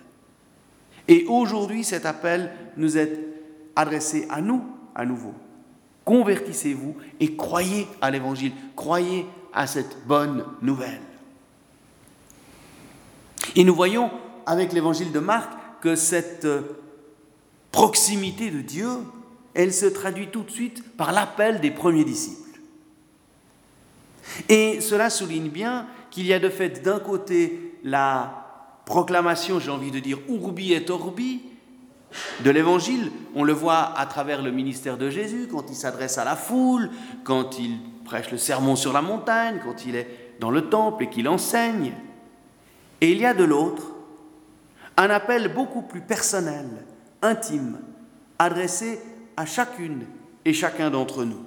Et 1.11 1.25
aujourd'hui, 1.27 1.83
cet 1.83 2.05
appel 2.05 2.53
nous 2.77 2.97
est 2.97 3.19
adressé 3.75 4.25
à 4.29 4.39
nous 4.39 4.63
à 4.95 5.05
nouveau. 5.05 5.33
Convertissez-vous 6.05 6.95
et 7.19 7.35
croyez 7.35 7.85
à 7.99 8.09
l'Évangile, 8.09 8.53
croyez 8.77 9.25
à 9.53 9.67
cette 9.67 10.07
bonne 10.07 10.45
nouvelle. 10.61 11.01
Et 13.57 13.65
nous 13.65 13.75
voyons 13.75 14.09
avec 14.45 14.71
l'Évangile 14.71 15.11
de 15.11 15.19
Marc 15.19 15.51
que 15.81 15.95
cette 15.95 16.47
proximité 17.73 18.49
de 18.49 18.61
Dieu, 18.61 18.87
elle 19.53 19.73
se 19.73 19.87
traduit 19.87 20.27
tout 20.27 20.43
de 20.43 20.51
suite 20.51 20.95
par 20.95 21.11
l'appel 21.11 21.59
des 21.59 21.71
premiers 21.71 22.05
disciples. 22.05 22.57
Et 24.47 24.79
cela 24.79 25.09
souligne 25.09 25.49
bien 25.49 25.87
qu'il 26.09 26.25
y 26.25 26.31
a 26.31 26.39
de 26.39 26.47
fait 26.47 26.81
d'un 26.81 26.99
côté 26.99 27.73
la 27.83 28.40
proclamation, 28.85 29.59
j'ai 29.59 29.71
envie 29.71 29.91
de 29.91 29.99
dire, 29.99 30.19
urbi 30.29 30.73
et 30.73 30.89
orbi, 30.89 31.41
de 32.43 32.49
l'évangile. 32.49 33.11
On 33.35 33.43
le 33.43 33.53
voit 33.53 33.97
à 33.97 34.05
travers 34.05 34.41
le 34.41 34.51
ministère 34.51 34.97
de 34.97 35.09
Jésus, 35.09 35.47
quand 35.49 35.69
il 35.69 35.75
s'adresse 35.75 36.17
à 36.17 36.25
la 36.25 36.35
foule, 36.35 36.89
quand 37.23 37.59
il 37.59 37.79
prêche 38.05 38.31
le 38.31 38.37
sermon 38.37 38.75
sur 38.75 38.93
la 38.93 39.01
montagne, 39.01 39.61
quand 39.63 39.85
il 39.85 39.95
est 39.95 40.35
dans 40.39 40.51
le 40.51 40.69
temple 40.69 41.03
et 41.03 41.09
qu'il 41.09 41.29
enseigne. 41.29 41.93
Et 42.99 43.11
il 43.11 43.17
y 43.19 43.25
a 43.25 43.33
de 43.33 43.43
l'autre 43.43 43.87
un 44.97 45.09
appel 45.09 45.53
beaucoup 45.53 45.81
plus 45.81 46.01
personnel, 46.01 46.67
intime, 47.21 47.79
adressé 48.37 48.99
à 49.37 49.45
chacune 49.45 50.05
et 50.45 50.53
chacun 50.53 50.89
d'entre 50.89 51.23
nous. 51.23 51.43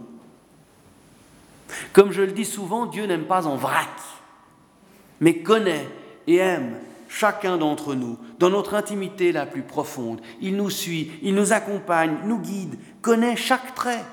Comme 1.93 2.13
je 2.13 2.23
le 2.23 2.33
dis 2.33 2.45
souvent, 2.45 2.87
Dieu 2.87 3.07
n'aime 3.07 3.27
pas 3.27 3.47
en 3.47 3.57
vrac, 3.57 3.89
mais 5.21 5.43
connaît 5.43 5.89
et 6.27 6.37
aime 6.37 6.77
chacun 7.09 7.57
d'entre 7.57 7.95
nous 7.95 8.19
dans 8.39 8.51
notre 8.51 8.75
intimité 8.75 9.33
la 9.33 9.47
plus 9.47 9.63
profonde. 9.63 10.21
Il 10.41 10.57
nous 10.57 10.71
suit, 10.71 11.13
il 11.23 11.35
nous 11.35 11.53
accompagne, 11.53 12.17
nous 12.25 12.39
guide, 12.39 12.79
connaît 13.03 13.37
chaque 13.37 13.75
trait 13.75 14.05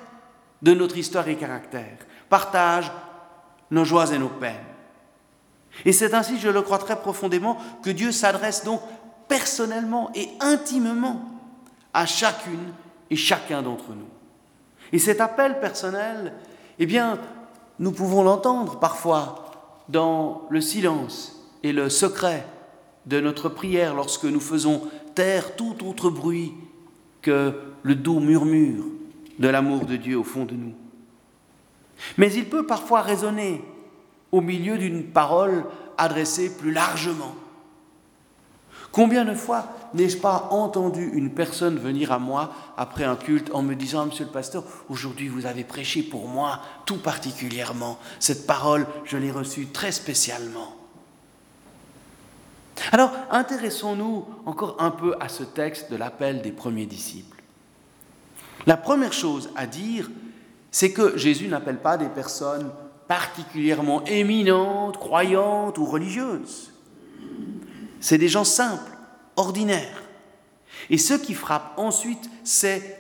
de 0.62 0.74
notre 0.74 0.98
histoire 0.98 1.28
et 1.28 1.36
caractère, 1.36 1.98
partage 2.30 2.92
nos 3.72 3.86
joies 3.86 4.14
et 4.14 4.20
nos 4.20 4.30
peines. 4.30 4.56
Et 5.86 5.94
c'est 5.94 6.14
ainsi, 6.14 6.40
je 6.40 6.50
le 6.50 6.62
crois 6.62 6.78
très 6.78 7.00
profondément, 7.00 7.58
que 7.82 7.90
Dieu 7.90 8.12
s'adresse 8.12 8.64
donc 8.64 8.82
personnellement 9.28 10.12
et 10.14 10.28
intimement 10.42 11.22
à 11.94 12.06
chacune 12.06 12.74
et 13.10 13.16
chacun 13.16 13.62
d'entre 13.62 13.90
nous. 13.90 14.10
Et 14.92 15.00
cet 15.00 15.22
appel 15.22 15.60
personnel, 15.60 16.34
eh 16.80 16.86
bien, 16.86 17.18
nous 17.80 17.92
pouvons 17.92 18.24
l'entendre 18.24 18.80
parfois 18.80 19.52
dans 19.90 20.44
le 20.50 20.62
silence 20.62 21.42
et 21.64 21.72
le 21.72 21.90
secret 21.90 22.46
de 23.06 23.20
notre 23.20 23.50
prière 23.50 23.96
lorsque 23.96 24.26
nous 24.26 24.40
faisons 24.40 24.82
taire 25.16 25.56
tout 25.56 25.76
autre 25.86 26.10
bruit 26.10 26.54
que 27.22 27.54
le 27.84 27.96
doux 27.96 28.20
murmure 28.20 28.86
de 29.40 29.48
l'amour 29.48 29.86
de 29.86 29.96
Dieu 29.96 30.18
au 30.18 30.24
fond 30.24 30.46
de 30.46 30.56
nous. 30.56 30.74
Mais 32.18 32.34
il 32.34 32.50
peut 32.50 32.66
parfois 32.66 33.02
résonner 33.02 33.64
au 34.32 34.42
milieu 34.42 34.78
d'une 34.78 35.04
parole 35.04 35.66
adressée 35.98 36.56
plus 36.56 36.72
largement. 36.72 37.36
Combien 38.92 39.24
de 39.24 39.34
fois 39.34 39.68
n'ai-je 39.94 40.18
pas 40.18 40.50
entendu 40.52 41.12
une 41.14 41.34
personne 41.34 41.78
venir 41.78 42.12
à 42.12 42.20
moi 42.20 42.52
après 42.78 43.06
un 43.06 43.16
culte 43.16 43.50
en 43.54 43.62
me 43.62 43.76
disant, 43.76 44.06
Monsieur 44.06 44.26
le 44.26 44.32
pasteur, 44.32 44.64
aujourd'hui 44.90 45.28
vous 45.28 45.46
avez 45.46 45.64
prêché 45.64 46.04
pour 46.04 46.28
moi 46.28 46.60
tout 46.86 46.98
particulièrement. 46.98 47.98
Cette 48.20 48.46
parole, 48.46 48.86
je 49.06 49.18
l'ai 49.18 49.32
reçue 49.32 49.68
très 49.68 49.92
spécialement. 49.92 50.81
Alors, 52.92 53.12
intéressons-nous 53.30 54.26
encore 54.46 54.78
un 54.80 54.92
peu 54.92 55.16
à 55.20 55.30
ce 55.30 55.44
texte 55.44 55.92
de 55.92 55.96
l'appel 55.96 56.42
des 56.42 56.52
premiers 56.52 56.86
disciples. 56.86 57.42
La 58.66 58.78
première 58.78 59.14
chose 59.14 59.50
à 59.56 59.66
dire, 59.66 60.10
c'est 60.72 60.92
que 60.92 61.18
Jésus 61.18 61.48
n'appelle 61.48 61.80
pas 61.80 61.98
des 61.98 62.10
personnes 62.10 62.72
particulièrement 63.08 64.04
éminentes, 64.06 64.98
croyantes 64.98 65.78
ou 65.78 65.86
religieuses. 65.86 66.72
C'est 68.00 68.18
des 68.18 68.30
gens 68.30 68.46
simples, 68.46 68.92
ordinaires. 69.36 70.04
Et 70.90 70.98
ce 70.98 71.14
qui 71.14 71.34
frappe 71.34 71.74
ensuite, 71.78 72.30
c'est 72.44 72.98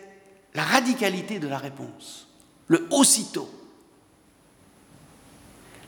la 0.53 0.63
radicalité 0.63 1.39
de 1.39 1.47
la 1.47 1.57
réponse, 1.57 2.27
le 2.67 2.87
aussitôt. 2.91 3.49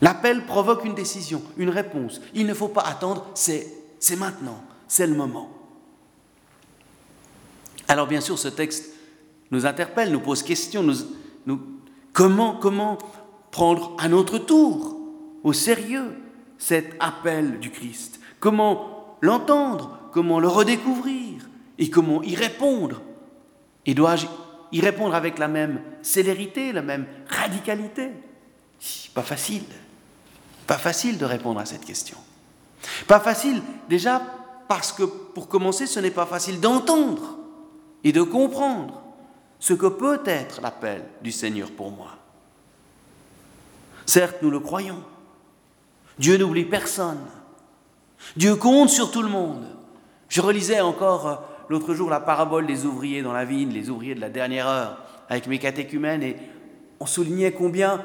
L'appel 0.04 0.44
provoque 0.44 0.84
une 0.84 0.94
décision, 0.94 1.40
une 1.56 1.70
réponse. 1.70 2.20
Il 2.34 2.44
ne 2.44 2.52
faut 2.52 2.68
pas 2.68 2.82
attendre, 2.82 3.26
c'est 3.32 3.66
maintenant, 4.18 4.62
c'est 4.86 5.06
le 5.06 5.14
moment. 5.14 5.48
Alors 7.88 8.06
bien 8.06 8.20
sûr, 8.20 8.38
ce 8.38 8.48
texte 8.48 8.92
nous 9.50 9.64
interpelle, 9.64 10.12
nous 10.12 10.20
pose 10.20 10.42
question, 10.42 10.86
comment, 12.12 12.56
comment 12.56 12.98
prendre 13.50 13.96
à 13.98 14.08
notre 14.08 14.36
tour 14.36 15.00
au 15.42 15.54
sérieux 15.54 16.14
cet 16.58 16.96
appel 17.00 17.58
du 17.58 17.70
Christ? 17.70 18.20
Comment 18.40 19.16
l'entendre 19.22 19.98
Comment 20.12 20.38
le 20.38 20.48
redécouvrir 20.48 21.48
Et 21.78 21.88
comment 21.88 22.22
y 22.22 22.34
répondre? 22.34 23.00
Et 23.86 23.94
dois-je 23.94 24.26
y 24.70 24.82
répondre 24.82 25.14
avec 25.14 25.38
la 25.38 25.48
même 25.48 25.80
célérité, 26.02 26.72
la 26.72 26.82
même 26.82 27.06
radicalité? 27.26 28.10
Pas 29.14 29.22
facile. 29.22 29.62
Pas 30.66 30.78
facile 30.78 31.18
de 31.18 31.24
répondre 31.24 31.60
à 31.60 31.66
cette 31.66 31.84
question. 31.84 32.16
Pas 33.06 33.20
facile, 33.20 33.62
déjà 33.88 34.22
parce 34.68 34.92
que 34.92 35.04
pour 35.04 35.48
commencer, 35.48 35.86
ce 35.86 36.00
n'est 36.00 36.10
pas 36.10 36.26
facile 36.26 36.60
d'entendre 36.60 37.38
et 38.02 38.12
de 38.12 38.22
comprendre 38.22 39.02
ce 39.58 39.74
que 39.74 39.86
peut 39.86 40.20
être 40.26 40.60
l'appel 40.60 41.04
du 41.22 41.32
Seigneur 41.32 41.70
pour 41.70 41.90
moi. 41.90 42.16
Certes, 44.06 44.36
nous 44.42 44.50
le 44.50 44.60
croyons. 44.60 45.02
Dieu 46.18 46.36
n'oublie 46.36 46.64
personne. 46.64 47.20
Dieu 48.36 48.56
compte 48.56 48.90
sur 48.90 49.10
tout 49.10 49.22
le 49.22 49.28
monde. 49.28 49.64
Je 50.28 50.40
relisais 50.40 50.80
encore 50.80 51.26
euh, 51.26 51.34
l'autre 51.68 51.94
jour 51.94 52.10
la 52.10 52.20
parabole 52.20 52.66
des 52.66 52.86
ouvriers 52.86 53.22
dans 53.22 53.32
la 53.32 53.44
vigne, 53.44 53.70
les 53.70 53.90
ouvriers 53.90 54.14
de 54.14 54.20
la 54.20 54.30
dernière 54.30 54.68
heure, 54.68 54.98
avec 55.28 55.46
mes 55.46 55.58
catéchumènes, 55.58 56.22
et 56.22 56.36
on 57.00 57.06
soulignait 57.06 57.52
combien 57.52 58.02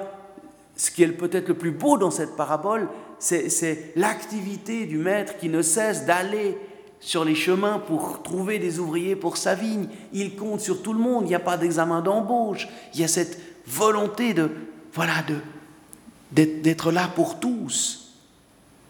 ce 0.79 0.91
qui 0.91 1.03
est 1.03 1.09
peut-être 1.09 1.50
le 1.50 1.57
plus 1.57 1.71
beau 1.71 1.98
dans 1.98 2.09
cette 2.09 2.38
parabole, 2.38 2.88
c'est 3.19 3.91
l'activité 3.98 4.86
du 4.86 4.98
maître 4.98 5.38
qui 5.38 5.50
ne 5.50 5.62
cesse 5.62 6.05
d'aller 6.05 6.57
sur 7.01 7.25
les 7.25 7.36
chemins 7.36 7.79
pour 7.79 8.24
trouver 8.24 8.59
des 8.59 8.79
ouvriers 8.79 9.17
pour 9.17 9.36
sa 9.36 9.55
vigne. 9.55 9.89
Il 10.13 10.38
compte 10.38 10.62
sur 10.62 10.81
tout 10.81 10.93
le 10.93 11.00
monde, 11.00 11.25
il 11.25 11.27
n'y 11.27 11.36
a 11.36 11.39
pas 11.41 11.57
d'examen 11.57 12.00
d'embauche, 12.00 12.69
il 12.93 13.01
y 13.01 13.03
a 13.03 13.09
cette 13.09 13.41
volonté 13.67 14.33
de 14.33 14.51
voilà 14.93 15.15
d'être 16.31 16.93
là 16.93 17.09
pour 17.13 17.41
tous. 17.41 18.13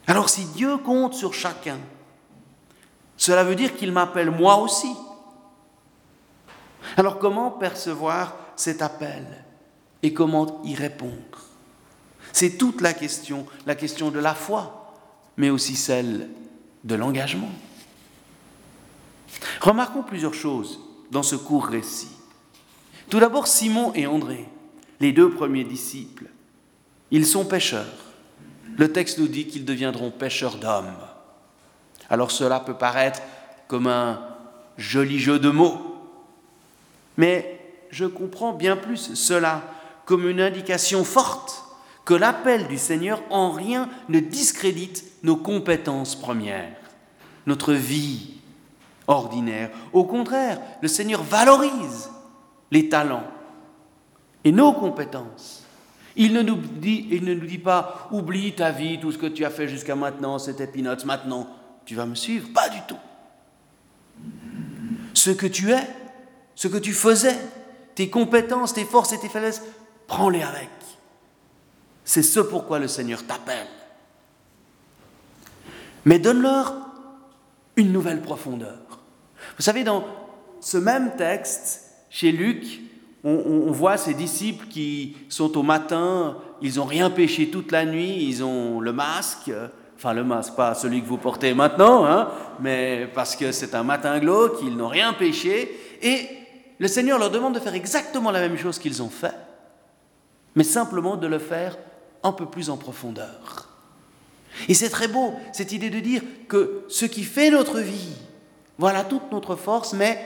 Alors 0.06 0.30
si 0.30 0.46
Dieu 0.46 0.78
compte 0.78 1.16
sur 1.16 1.34
chacun, 1.34 1.80
Cela 3.20 3.44
veut 3.44 3.56
dire 3.56 3.76
qu'il 3.76 3.92
m'appelle 3.92 4.32
moi 4.32 4.56
aussi. 4.58 4.96
Alors 6.96 7.20
comment 7.20 7.52
percevoir 7.52 8.38
cet 8.56 8.82
appel 8.82 9.26
et 10.02 10.14
comment 10.14 10.62
y 10.64 10.74
répondre? 10.74 11.49
C'est 12.34 12.58
toute 12.58 12.82
la 12.82 12.94
question, 12.94 13.46
la 13.66 13.76
question 13.76 14.12
de 14.12 14.20
la 14.20 14.34
foi, 14.34 14.94
mais 15.38 15.50
aussi 15.50 15.76
celle 15.76 16.30
de 16.84 16.96
l'engagement. 16.96 17.50
Remarquons 19.62 20.04
plusieurs 20.04 20.34
choses 20.34 20.80
dans 21.12 21.24
ce 21.24 21.36
court 21.36 21.66
récit. 21.66 22.12
Tout 23.10 23.20
d'abord, 23.20 23.48
Simon 23.48 23.94
et 23.96 24.06
André, 24.06 24.48
les 25.00 25.12
deux 25.12 25.32
premiers 25.32 25.64
disciples, 25.64 26.26
ils 27.12 27.26
sont 27.26 27.46
pêcheurs. 27.46 27.86
Le 28.78 28.92
texte 28.92 29.18
nous 29.18 29.28
dit 29.28 29.48
qu'ils 29.48 29.66
deviendront 29.66 30.12
pêcheurs 30.12 30.58
d'hommes. 30.58 30.94
Alors 32.10 32.32
cela 32.32 32.60
peut 32.60 32.76
paraître 32.76 33.22
comme 33.68 33.88
un 33.88 34.22
joli 34.78 35.20
jeu 35.20 35.40
de 35.40 35.50
mots, 35.50 35.96
mais 37.18 37.60
je 37.92 38.06
comprends 38.06 38.54
bien 38.54 38.78
plus 38.78 39.16
cela 39.16 39.64
comme 40.06 40.28
une 40.28 40.42
indication 40.42 41.04
forte 41.04 41.69
que 42.10 42.16
l'appel 42.16 42.68
du 42.68 42.80
Seigneur 42.80 43.22
en 43.30 43.52
rien 43.52 43.88
ne 44.08 44.20
discrédite 44.20 45.04
nos 45.22 45.36
compétences 45.36 46.16
premières, 46.16 46.76
notre 47.46 47.72
vie 47.72 48.32
ordinaire. 49.06 49.70
Au 49.94 50.06
contraire, 50.06 50.60
le 50.82 50.88
Seigneur 50.88 51.22
valorise 51.22 52.10
les 52.72 52.90
talents 52.90 53.28
et 54.44 54.52
nos 54.52 54.74
compétences. 54.74 55.64
Il 56.16 56.34
ne 56.34 56.42
nous 56.42 56.56
dit, 56.56 57.60
pas 57.60 58.10
oublie 58.12 58.56
ta 58.56 58.72
vie, 58.72 59.00
tout 59.00 59.12
ce 59.12 59.20
que 59.20 59.28
tu 59.28 59.46
as 59.46 59.52
fait 59.52 59.68
jusqu'à 59.68 59.96
maintenant, 59.96 60.40
c'était 60.40 60.66
peanuts, 60.66 61.06
maintenant 61.06 61.46
tu 61.86 61.94
vas 61.94 62.08
me 62.08 62.16
suivre. 62.16 62.50
Pas 62.52 62.70
du 62.70 62.80
tout. 62.88 62.98
Ce 65.14 65.30
que 65.30 65.46
tu 65.46 65.74
es, 65.74 65.88
ce 66.56 66.68
que 66.68 66.78
tu 66.78 66.94
faisais, 66.94 67.38
tes 67.94 68.10
compétences, 68.10 68.74
tes 68.74 68.86
forces 68.86 69.14
et 69.14 69.20
tes 69.20 69.30
faiblesses, 69.30 69.62
prends-les 70.08 70.42
avec. 70.42 70.70
C'est 72.10 72.24
ce 72.24 72.40
pourquoi 72.40 72.80
le 72.80 72.88
Seigneur 72.88 73.24
t'appelle. 73.24 73.68
Mais 76.06 76.18
donne-leur 76.18 76.74
une 77.76 77.92
nouvelle 77.92 78.24
profondeur. 78.24 78.80
Vous 79.56 79.62
savez, 79.62 79.84
dans 79.84 80.04
ce 80.60 80.80
même 80.80 81.16
texte, 81.18 81.84
chez 82.10 82.32
Luc, 82.32 82.82
on, 83.24 83.70
voit 83.70 83.98
ces 83.98 84.16
disciples 84.16 84.66
qui 84.70 85.18
sont 85.30 85.56
au 85.56 85.62
matin, 85.62 86.38
ils 86.64 86.78
n'ont 86.78 86.86
rien 86.86 87.12
péché 87.12 87.52
toute 87.52 87.72
la 87.72 87.86
nuit, 87.86 88.24
ils 88.24 88.44
ont 88.44 88.80
le 88.80 88.92
masque, 88.92 89.52
enfin 89.96 90.14
le 90.14 90.24
masque, 90.24 90.56
pas 90.56 90.74
celui 90.74 91.04
que 91.04 91.08
vous 91.08 91.18
portez 91.18 91.54
maintenant, 91.54 92.08
hein, 92.08 92.32
mais 92.60 93.08
parce 93.14 93.36
que 93.36 93.52
c'est 93.52 93.76
un 93.76 93.84
matin 93.84 94.18
glauque, 94.18 94.58
ils 94.64 94.76
n'ont 94.76 94.88
rien 94.88 95.14
péché, 95.14 95.80
et 96.02 96.28
le 96.80 96.88
Seigneur 96.88 97.20
leur 97.20 97.30
demande 97.30 97.54
de 97.54 97.60
faire 97.60 97.76
exactement 97.76 98.32
la 98.32 98.40
même 98.40 98.58
chose 98.58 98.80
qu'ils 98.80 99.04
ont 99.04 99.12
fait, 99.12 99.36
mais 100.56 100.64
simplement 100.64 101.16
de 101.16 101.28
le 101.28 101.38
faire 101.38 101.78
un 102.24 102.32
peu 102.32 102.46
plus 102.46 102.70
en 102.70 102.78
profondeur. 102.78 103.70
Et 104.68 104.74
c'est 104.74 104.90
très 104.90 105.08
beau, 105.08 105.34
cette 105.54 105.72
idée 105.72 105.90
de 105.90 106.00
dire 106.00 106.22
que 106.48 106.84
ce 106.90 107.06
qui 107.06 107.24
fait 107.24 107.50
notre 107.50 107.80
vie, 107.80 108.16
voilà 108.78 109.04
toute 109.04 109.32
notre 109.32 109.56
force, 109.56 109.94
mais 109.94 110.20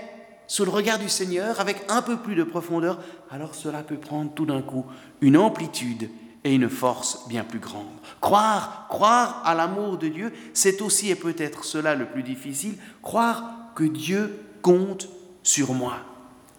sous 0.47 0.65
le 0.65 0.71
regard 0.71 0.99
du 0.99 1.09
Seigneur, 1.09 1.59
avec 1.59 1.77
un 1.89 2.01
peu 2.01 2.17
plus 2.17 2.35
de 2.35 2.43
profondeur, 2.43 2.99
alors 3.29 3.55
cela 3.55 3.83
peut 3.83 3.97
prendre 3.97 4.33
tout 4.33 4.45
d'un 4.45 4.61
coup 4.61 4.85
une 5.21 5.37
amplitude 5.37 6.09
et 6.43 6.53
une 6.53 6.69
force 6.69 7.27
bien 7.27 7.43
plus 7.43 7.59
grande. 7.59 7.85
Croire, 8.19 8.87
croire 8.89 9.41
à 9.45 9.55
l'amour 9.55 9.97
de 9.97 10.09
Dieu, 10.09 10.33
c'est 10.53 10.81
aussi, 10.81 11.09
et 11.09 11.15
peut-être 11.15 11.63
cela 11.63 11.95
le 11.95 12.05
plus 12.05 12.23
difficile, 12.23 12.75
croire 13.01 13.43
que 13.75 13.83
Dieu 13.83 14.39
compte 14.61 15.07
sur 15.41 15.73
moi. 15.73 15.97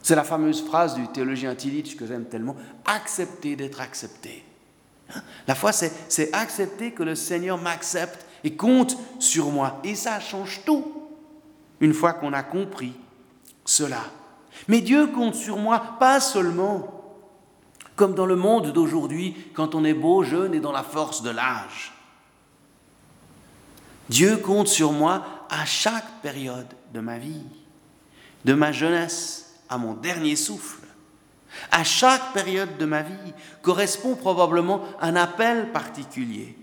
C'est 0.03 0.17
la 0.17 0.25
fameuse 0.25 0.63
phrase 0.63 0.95
du 0.95 1.07
théologien 1.09 1.55
Tillich 1.55 1.97
que 1.97 2.07
j'aime 2.07 2.27
tellement, 2.27 2.57
accepter 2.85 3.57
d'être 3.57 3.81
accepté. 3.81 4.45
La 5.47 5.55
foi, 5.55 5.73
c'est 5.73 6.35
accepter 6.35 6.93
que 6.93 7.03
le 7.03 7.15
Seigneur 7.15 7.59
m'accepte 7.59 8.27
et 8.43 8.57
compte 8.57 8.97
sur 9.19 9.51
moi. 9.51 9.81
Et 9.85 9.95
ça 9.95 10.21
change 10.21 10.63
tout 10.65 11.09
une 11.81 11.95
fois 11.95 12.15
qu'on 12.15 12.33
a 12.33 12.43
compris 12.43 12.95
cela. 13.65 14.01
Mais 14.69 14.81
Dieu 14.81 15.09
compte 15.09 15.35
sur 15.35 15.59
moi 15.59 15.97
pas 15.99 16.21
seulement 16.21 16.95
comme 17.97 18.15
dans 18.15 18.27
le 18.27 18.37
monde 18.37 18.73
d'aujourd'hui, 18.73 19.37
quand 19.55 19.75
on 19.75 19.85
est 19.85 19.95
beau, 19.95 20.25
jeune 20.25 20.55
et 20.55 20.61
dans 20.61 20.73
la 20.73 20.83
force 20.83 21.23
de 21.23 21.31
l'âge. 21.31 21.93
Dieu 24.09 24.37
compte 24.37 24.69
sur 24.69 24.93
moi 24.93 25.25
à 25.49 25.65
chaque 25.65 26.21
période 26.21 26.67
de 26.93 27.01
ma 27.01 27.19
vie, 27.19 27.45
de 28.45 28.55
ma 28.55 28.73
jeunesse 28.73 29.61
à 29.69 29.79
mon 29.79 29.95
dernier 29.95 30.37
souffle. 30.37 30.84
À 31.71 31.85
chaque 31.85 32.33
période 32.33 32.77
de 32.79 32.85
ma 32.85 33.03
vie 33.03 33.33
correspond 33.63 34.15
probablement 34.15 34.83
un 35.01 35.17
appel 35.17 35.73
particulier. 35.73 36.57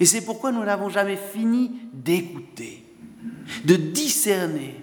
Et 0.00 0.06
c'est 0.06 0.24
pourquoi 0.24 0.52
nous 0.52 0.64
n'avons 0.64 0.88
jamais 0.88 1.16
fini 1.16 1.72
d'écouter, 1.92 2.84
de 3.64 3.76
discerner 3.76 4.80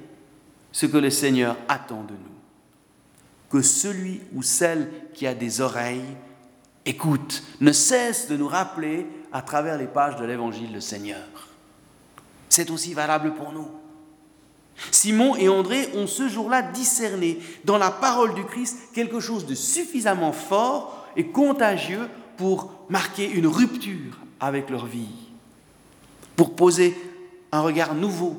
ce 0.72 0.86
que 0.86 0.98
le 0.98 1.10
Seigneur 1.10 1.56
attend 1.68 2.04
de 2.04 2.14
nous. 2.14 3.50
Que 3.50 3.62
celui 3.62 4.22
ou 4.34 4.44
celle 4.44 4.90
qui 5.14 5.26
a 5.26 5.34
des 5.34 5.62
oreilles 5.62 6.16
écoute, 6.86 7.44
ne 7.60 7.72
cesse 7.72 8.28
de 8.28 8.38
nous 8.38 8.48
rappeler 8.48 9.08
à 9.34 9.42
travers 9.42 9.78
les 9.78 9.88
pages 9.88 10.16
de 10.18 10.26
l'Évangile 10.26 10.72
le 10.72 10.82
Seigneur. 10.82 11.26
C'est 12.48 12.70
aussi 12.70 12.94
valable 12.94 13.34
pour 13.34 13.52
nous. 13.52 13.70
Simon 14.92 15.36
et 15.36 15.50
André 15.50 15.90
ont 15.96 16.08
ce 16.08 16.28
jour-là 16.28 16.62
discerné 16.62 17.40
dans 17.64 17.78
la 17.78 17.92
parole 17.92 18.34
du 18.34 18.44
Christ 18.44 18.78
quelque 18.94 19.20
chose 19.20 19.46
de 19.46 19.56
suffisamment 19.56 20.34
fort 20.34 21.06
et 21.16 21.28
contagieux 21.28 22.10
pour 22.38 22.72
marquer 22.90 23.30
une 23.30 23.48
rupture 23.48 24.20
avec 24.40 24.70
leur 24.70 24.86
vie, 24.86 25.08
pour 26.36 26.56
poser 26.56 26.96
un 27.52 27.62
regard 27.62 27.96
nouveau 27.96 28.36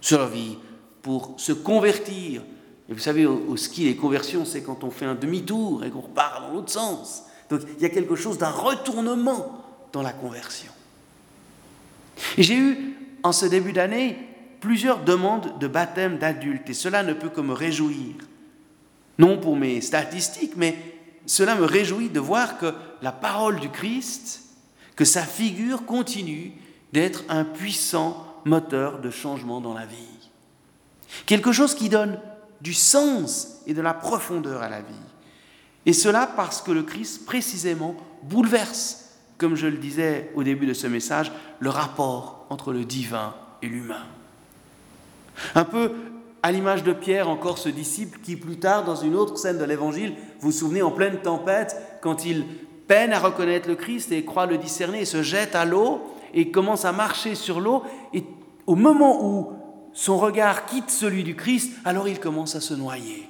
sur 0.00 0.18
leur 0.18 0.28
vie, 0.28 0.56
pour 1.02 1.34
se 1.36 1.52
convertir. 1.52 2.42
Et 2.88 2.92
vous 2.92 3.00
savez, 3.00 3.26
au, 3.26 3.56
ski, 3.56 3.84
les 3.84 3.96
conversions, 3.96 4.44
c'est 4.44 4.62
quand 4.62 4.84
on 4.84 4.90
fait 4.90 5.06
un 5.06 5.16
demi-tour 5.16 5.84
et 5.84 5.90
qu'on 5.90 6.02
repart 6.02 6.42
dans 6.42 6.54
l'autre 6.54 6.70
sens. 6.70 7.24
Donc 7.50 7.62
il 7.76 7.82
y 7.82 7.86
a 7.86 7.90
quelque 7.90 8.14
chose 8.14 8.38
d'un 8.38 8.50
retournement 8.50 9.64
dans 9.92 10.02
la 10.02 10.12
conversion. 10.12 10.70
J'ai 12.38 12.56
eu, 12.56 12.96
en 13.22 13.32
ce 13.32 13.46
début 13.46 13.72
d'année, 13.72 14.16
plusieurs 14.60 15.02
demandes 15.04 15.58
de 15.58 15.66
baptême 15.66 16.18
d'adultes, 16.18 16.70
et 16.70 16.74
cela 16.74 17.02
ne 17.02 17.12
peut 17.12 17.28
que 17.28 17.40
me 17.40 17.52
réjouir. 17.52 18.14
Non 19.18 19.38
pour 19.38 19.56
mes 19.56 19.80
statistiques, 19.80 20.56
mais 20.56 20.76
cela 21.26 21.54
me 21.54 21.64
réjouit 21.64 22.08
de 22.08 22.20
voir 22.20 22.58
que 22.58 22.72
la 23.02 23.12
parole 23.12 23.60
du 23.60 23.70
Christ, 23.70 24.42
que 24.94 25.04
sa 25.04 25.22
figure 25.22 25.84
continue 25.84 26.52
d'être 26.92 27.24
un 27.28 27.44
puissant 27.44 28.26
moteur 28.44 29.00
de 29.00 29.10
changement 29.10 29.60
dans 29.60 29.74
la 29.74 29.86
vie. 29.86 29.96
Quelque 31.26 31.52
chose 31.52 31.74
qui 31.74 31.88
donne 31.88 32.18
du 32.60 32.74
sens 32.74 33.62
et 33.66 33.74
de 33.74 33.82
la 33.82 33.94
profondeur 33.94 34.62
à 34.62 34.68
la 34.68 34.80
vie. 34.80 34.94
Et 35.84 35.92
cela 35.92 36.26
parce 36.26 36.62
que 36.62 36.72
le 36.72 36.82
Christ, 36.82 37.26
précisément, 37.26 37.94
bouleverse, 38.22 39.10
comme 39.38 39.54
je 39.54 39.66
le 39.66 39.76
disais 39.76 40.32
au 40.34 40.42
début 40.42 40.66
de 40.66 40.74
ce 40.74 40.86
message, 40.86 41.30
le 41.60 41.70
rapport 41.70 42.46
entre 42.50 42.72
le 42.72 42.84
divin 42.84 43.34
et 43.62 43.68
l'humain. 43.68 44.04
Un 45.54 45.64
peu 45.64 45.92
à 46.42 46.52
l'image 46.52 46.84
de 46.84 46.92
Pierre, 46.92 47.28
encore 47.28 47.58
ce 47.58 47.68
disciple 47.68 48.20
qui 48.22 48.36
plus 48.36 48.58
tard, 48.58 48.84
dans 48.84 48.94
une 48.94 49.16
autre 49.16 49.36
scène 49.36 49.58
de 49.58 49.64
l'Évangile, 49.64 50.14
vous 50.40 50.50
vous 50.50 50.56
souvenez, 50.56 50.82
en 50.82 50.90
pleine 50.90 51.18
tempête, 51.18 51.76
quand 52.02 52.24
il 52.24 52.44
peine 52.86 53.12
à 53.12 53.18
reconnaître 53.18 53.68
le 53.68 53.74
Christ 53.74 54.12
et 54.12 54.24
croit 54.24 54.46
le 54.46 54.58
discerner, 54.58 55.00
et 55.00 55.04
se 55.04 55.22
jette 55.22 55.54
à 55.54 55.64
l'eau 55.64 56.02
et 56.34 56.50
commence 56.50 56.84
à 56.84 56.92
marcher 56.92 57.34
sur 57.34 57.60
l'eau, 57.60 57.82
et 58.12 58.24
au 58.66 58.76
moment 58.76 59.24
où 59.24 59.52
son 59.92 60.18
regard 60.18 60.66
quitte 60.66 60.90
celui 60.90 61.24
du 61.24 61.34
Christ, 61.34 61.72
alors 61.84 62.06
il 62.06 62.20
commence 62.20 62.54
à 62.54 62.60
se 62.60 62.74
noyer. 62.74 63.28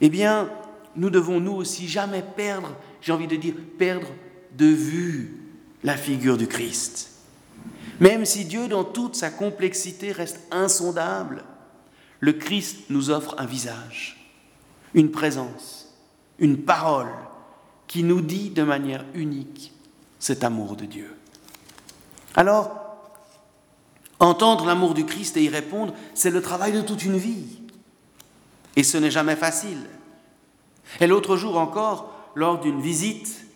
Eh 0.00 0.08
bien, 0.08 0.48
nous 0.94 1.10
devons 1.10 1.40
nous 1.40 1.52
aussi 1.52 1.88
jamais 1.88 2.22
perdre, 2.22 2.74
j'ai 3.00 3.12
envie 3.12 3.26
de 3.26 3.36
dire, 3.36 3.54
perdre 3.78 4.08
de 4.56 4.66
vue 4.66 5.42
la 5.82 5.96
figure 5.96 6.36
du 6.36 6.46
Christ. 6.46 7.17
Même 8.00 8.24
si 8.24 8.44
Dieu, 8.44 8.68
dans 8.68 8.84
toute 8.84 9.16
sa 9.16 9.30
complexité, 9.30 10.12
reste 10.12 10.40
insondable, 10.50 11.44
le 12.20 12.32
Christ 12.32 12.78
nous 12.90 13.10
offre 13.10 13.34
un 13.38 13.46
visage, 13.46 14.30
une 14.94 15.10
présence, 15.10 15.94
une 16.38 16.58
parole 16.58 17.12
qui 17.86 18.02
nous 18.02 18.20
dit 18.20 18.50
de 18.50 18.62
manière 18.62 19.04
unique 19.14 19.72
cet 20.18 20.44
amour 20.44 20.76
de 20.76 20.84
Dieu. 20.84 21.14
Alors, 22.34 22.88
Entendre 24.20 24.66
l'amour 24.66 24.94
du 24.94 25.06
Christ 25.06 25.36
et 25.36 25.44
y 25.44 25.48
répondre, 25.48 25.94
c'est 26.14 26.30
le 26.30 26.42
travail 26.42 26.72
de 26.72 26.80
toute 26.80 27.04
une 27.04 27.16
vie. 27.16 27.60
Et 28.74 28.82
ce 28.82 28.98
n'est 28.98 29.10
jamais 29.10 29.36
facile. 29.36 29.78
Et 31.00 31.06
l'autre 31.06 31.36
jour 31.36 31.56
encore, 31.56 32.12
lors 32.34 32.58
d'une 32.58 32.80
visite, 32.80 33.46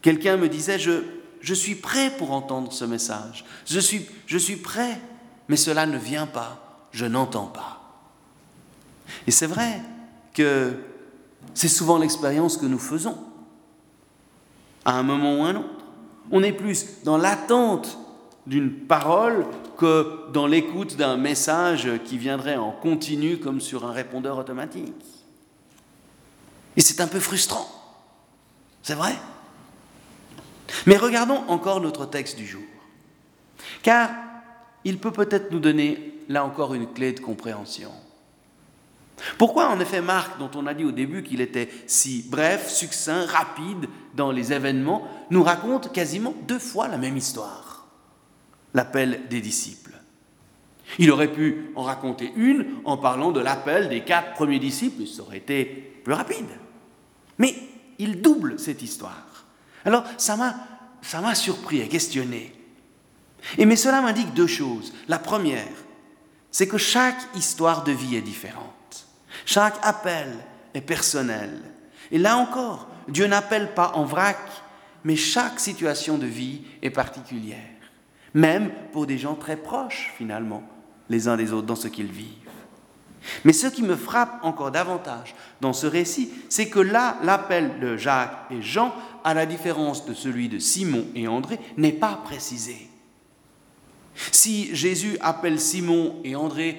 quelqu'un 0.00 0.36
me 0.36 0.48
disait, 0.48 0.78
je, 0.78 1.02
je 1.40 1.54
suis 1.54 1.74
prêt 1.74 2.10
pour 2.10 2.32
entendre 2.32 2.72
ce 2.72 2.84
message. 2.84 3.44
Je 3.66 3.80
suis, 3.80 4.06
je 4.26 4.38
suis 4.38 4.56
prêt, 4.56 5.00
mais 5.48 5.56
cela 5.56 5.86
ne 5.86 5.98
vient 5.98 6.26
pas, 6.26 6.86
je 6.92 7.06
n'entends 7.06 7.46
pas. 7.46 7.80
Et 9.26 9.30
c'est 9.30 9.46
vrai 9.46 9.80
que 10.34 10.74
c'est 11.54 11.68
souvent 11.68 11.98
l'expérience 11.98 12.56
que 12.56 12.66
nous 12.66 12.78
faisons, 12.78 13.16
à 14.84 14.92
un 14.92 15.02
moment 15.02 15.40
ou 15.40 15.42
un 15.44 15.56
autre. 15.56 15.84
On 16.30 16.42
est 16.42 16.52
plus 16.52 17.02
dans 17.04 17.16
l'attente 17.16 17.98
d'une 18.46 18.72
parole 18.72 19.46
que 19.76 20.30
dans 20.32 20.46
l'écoute 20.46 20.96
d'un 20.96 21.16
message 21.16 21.88
qui 22.04 22.18
viendrait 22.18 22.56
en 22.56 22.70
continu 22.70 23.38
comme 23.38 23.60
sur 23.60 23.86
un 23.86 23.92
répondeur 23.92 24.38
automatique. 24.38 24.94
Et 26.76 26.80
c'est 26.80 27.00
un 27.00 27.06
peu 27.06 27.20
frustrant. 27.20 27.66
C'est 28.82 28.94
vrai 28.94 29.14
Mais 30.86 30.96
regardons 30.96 31.42
encore 31.48 31.80
notre 31.80 32.06
texte 32.06 32.36
du 32.36 32.46
jour. 32.46 32.62
Car 33.82 34.10
il 34.84 34.98
peut 34.98 35.12
peut-être 35.12 35.50
nous 35.50 35.60
donner 35.60 36.14
là 36.28 36.44
encore 36.44 36.74
une 36.74 36.92
clé 36.92 37.12
de 37.12 37.20
compréhension. 37.20 37.90
Pourquoi 39.36 39.68
en 39.68 39.80
effet 39.80 40.00
Marc, 40.00 40.38
dont 40.38 40.50
on 40.54 40.66
a 40.66 40.74
dit 40.74 40.84
au 40.84 40.92
début 40.92 41.22
qu'il 41.22 41.40
était 41.40 41.68
si 41.86 42.24
bref, 42.28 42.70
succinct, 42.70 43.26
rapide 43.26 43.86
dans 44.14 44.30
les 44.30 44.52
événements, 44.52 45.06
nous 45.30 45.42
raconte 45.42 45.92
quasiment 45.92 46.34
deux 46.48 46.58
fois 46.58 46.88
la 46.88 46.96
même 46.96 47.16
histoire, 47.16 47.86
l'appel 48.72 49.22
des 49.28 49.40
disciples 49.40 49.92
Il 50.98 51.10
aurait 51.10 51.32
pu 51.32 51.70
en 51.76 51.82
raconter 51.82 52.32
une 52.34 52.66
en 52.84 52.96
parlant 52.96 53.30
de 53.30 53.40
l'appel 53.40 53.88
des 53.88 54.02
quatre 54.04 54.32
premiers 54.32 54.58
disciples, 54.58 55.06
ça 55.06 55.22
aurait 55.22 55.38
été 55.38 55.66
plus 56.02 56.14
rapide. 56.14 56.48
Mais 57.38 57.54
il 57.98 58.22
double 58.22 58.58
cette 58.58 58.82
histoire. 58.82 59.29
Alors 59.84 60.04
ça 60.18 60.36
m'a, 60.36 61.34
surpris 61.34 61.80
et 61.80 61.88
questionné. 61.88 62.54
Et 63.56 63.64
mais 63.64 63.76
cela 63.76 64.00
m'indique 64.00 64.34
deux 64.34 64.46
choses. 64.46 64.92
La 65.08 65.18
première, 65.18 65.66
c'est 66.50 66.68
que 66.68 66.78
chaque 66.78 67.20
histoire 67.34 67.84
de 67.84 67.92
vie 67.92 68.16
est 68.16 68.22
différente. 68.22 69.06
Chaque 69.46 69.78
appel 69.82 70.28
est 70.74 70.80
personnel. 70.80 71.60
Et 72.10 72.18
là 72.18 72.36
encore, 72.36 72.88
Dieu 73.08 73.26
n'appelle 73.26 73.72
pas 73.74 73.92
en 73.94 74.04
vrac, 74.04 74.38
mais 75.04 75.16
chaque 75.16 75.58
situation 75.60 76.18
de 76.18 76.26
vie 76.26 76.62
est 76.82 76.90
particulière, 76.90 77.58
même 78.34 78.70
pour 78.92 79.06
des 79.06 79.18
gens 79.18 79.34
très 79.34 79.56
proches 79.56 80.12
finalement, 80.16 80.62
les 81.08 81.28
uns 81.28 81.36
des 81.36 81.52
autres, 81.52 81.66
dans 81.66 81.76
ce 81.76 81.88
qu'ils 81.88 82.12
vivent. 82.12 82.36
Mais 83.44 83.52
ce 83.52 83.66
qui 83.66 83.82
me 83.82 83.96
frappe 83.96 84.38
encore 84.42 84.70
davantage 84.70 85.34
dans 85.60 85.72
ce 85.72 85.86
récit, 85.86 86.32
c'est 86.48 86.68
que 86.68 86.78
là, 86.78 87.16
l'appel 87.22 87.78
de 87.80 87.96
Jacques 87.96 88.46
et 88.50 88.62
Jean, 88.62 88.94
à 89.24 89.34
la 89.34 89.46
différence 89.46 90.06
de 90.06 90.14
celui 90.14 90.48
de 90.48 90.58
Simon 90.58 91.06
et 91.14 91.28
André, 91.28 91.58
n'est 91.76 91.92
pas 91.92 92.20
précisé. 92.24 92.88
Si 94.32 94.74
Jésus 94.74 95.16
appelle 95.20 95.60
Simon 95.60 96.16
et 96.24 96.36
André 96.36 96.78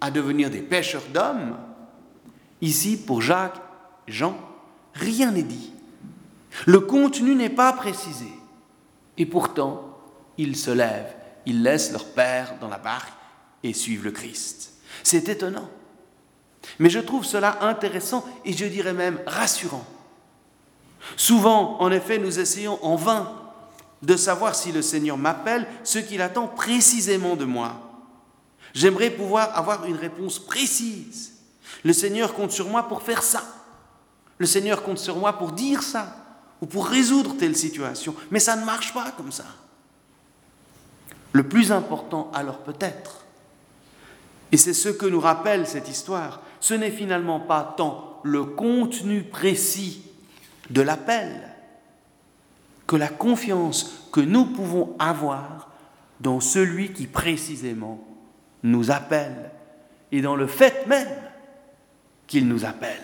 à 0.00 0.10
devenir 0.10 0.50
des 0.50 0.60
pêcheurs 0.60 1.06
d'hommes, 1.12 1.56
Ici, 2.60 2.96
pour 2.96 3.22
Jacques, 3.22 3.60
Jean, 4.06 4.36
rien 4.94 5.30
n'est 5.30 5.42
dit. 5.42 5.72
Le 6.66 6.80
contenu 6.80 7.34
n'est 7.34 7.50
pas 7.50 7.72
précisé. 7.72 8.28
Et 9.16 9.26
pourtant, 9.26 9.96
ils 10.38 10.56
se 10.56 10.70
lèvent, 10.70 11.14
ils 11.46 11.62
laissent 11.62 11.92
leur 11.92 12.06
père 12.06 12.56
dans 12.60 12.68
la 12.68 12.78
barque 12.78 13.12
et 13.62 13.72
suivent 13.72 14.04
le 14.04 14.10
Christ. 14.10 14.72
C'est 15.02 15.28
étonnant. 15.28 15.68
Mais 16.78 16.90
je 16.90 16.98
trouve 16.98 17.24
cela 17.24 17.64
intéressant 17.64 18.24
et 18.44 18.52
je 18.52 18.66
dirais 18.66 18.92
même 18.92 19.20
rassurant. 19.26 19.84
Souvent, 21.16 21.80
en 21.80 21.90
effet, 21.90 22.18
nous 22.18 22.38
essayons 22.38 22.84
en 22.84 22.96
vain 22.96 23.32
de 24.02 24.16
savoir 24.16 24.54
si 24.54 24.72
le 24.72 24.82
Seigneur 24.82 25.16
m'appelle, 25.16 25.66
ce 25.84 25.98
qu'il 25.98 26.22
attend 26.22 26.46
précisément 26.46 27.36
de 27.36 27.44
moi. 27.44 27.74
J'aimerais 28.74 29.10
pouvoir 29.10 29.56
avoir 29.56 29.84
une 29.86 29.96
réponse 29.96 30.38
précise. 30.38 31.34
Le 31.84 31.92
Seigneur 31.92 32.34
compte 32.34 32.52
sur 32.52 32.68
moi 32.68 32.84
pour 32.84 33.02
faire 33.02 33.22
ça. 33.22 33.42
Le 34.38 34.46
Seigneur 34.46 34.82
compte 34.82 34.98
sur 34.98 35.16
moi 35.16 35.32
pour 35.32 35.52
dire 35.52 35.82
ça 35.82 36.14
ou 36.60 36.66
pour 36.66 36.86
résoudre 36.86 37.36
telle 37.36 37.56
situation. 37.56 38.14
Mais 38.30 38.40
ça 38.40 38.56
ne 38.56 38.64
marche 38.64 38.94
pas 38.94 39.10
comme 39.16 39.32
ça. 39.32 39.46
Le 41.32 41.48
plus 41.48 41.72
important 41.72 42.30
alors 42.34 42.58
peut-être, 42.58 43.24
et 44.50 44.56
c'est 44.56 44.72
ce 44.72 44.88
que 44.88 45.06
nous 45.06 45.20
rappelle 45.20 45.66
cette 45.66 45.88
histoire, 45.88 46.40
ce 46.60 46.74
n'est 46.74 46.90
finalement 46.90 47.40
pas 47.40 47.74
tant 47.76 48.20
le 48.22 48.44
contenu 48.44 49.22
précis 49.22 50.07
de 50.70 50.82
l'appel 50.82 51.48
que 52.86 52.96
la 52.96 53.08
confiance 53.08 54.08
que 54.12 54.20
nous 54.20 54.46
pouvons 54.46 54.96
avoir 54.98 55.68
dans 56.20 56.40
celui 56.40 56.92
qui 56.92 57.06
précisément 57.06 58.02
nous 58.62 58.90
appelle 58.90 59.50
et 60.10 60.20
dans 60.20 60.36
le 60.36 60.46
fait 60.46 60.86
même 60.86 61.08
qu'il 62.26 62.48
nous 62.48 62.64
appelle. 62.64 63.02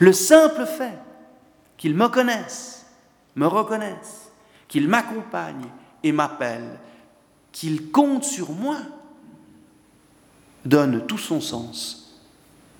Le 0.00 0.12
simple 0.12 0.64
fait 0.64 0.98
qu'il 1.76 1.94
me 1.94 2.08
connaisse, 2.08 2.86
me 3.36 3.46
reconnaisse, 3.46 4.30
qu'il 4.68 4.88
m'accompagne 4.88 5.66
et 6.02 6.12
m'appelle, 6.12 6.78
qu'il 7.52 7.90
compte 7.90 8.24
sur 8.24 8.52
moi, 8.52 8.78
donne 10.64 11.06
tout 11.06 11.18
son 11.18 11.40
sens 11.40 12.22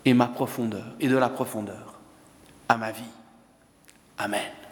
et 0.05 0.15
ma 0.15 0.27
profondeur 0.27 0.95
et 1.01 1.09
de 1.09 1.17
la 1.17 1.29
profondeur 1.29 2.01
à 2.69 2.77
ma 2.77 2.91
vie. 2.91 3.03
Amen. 4.19 4.64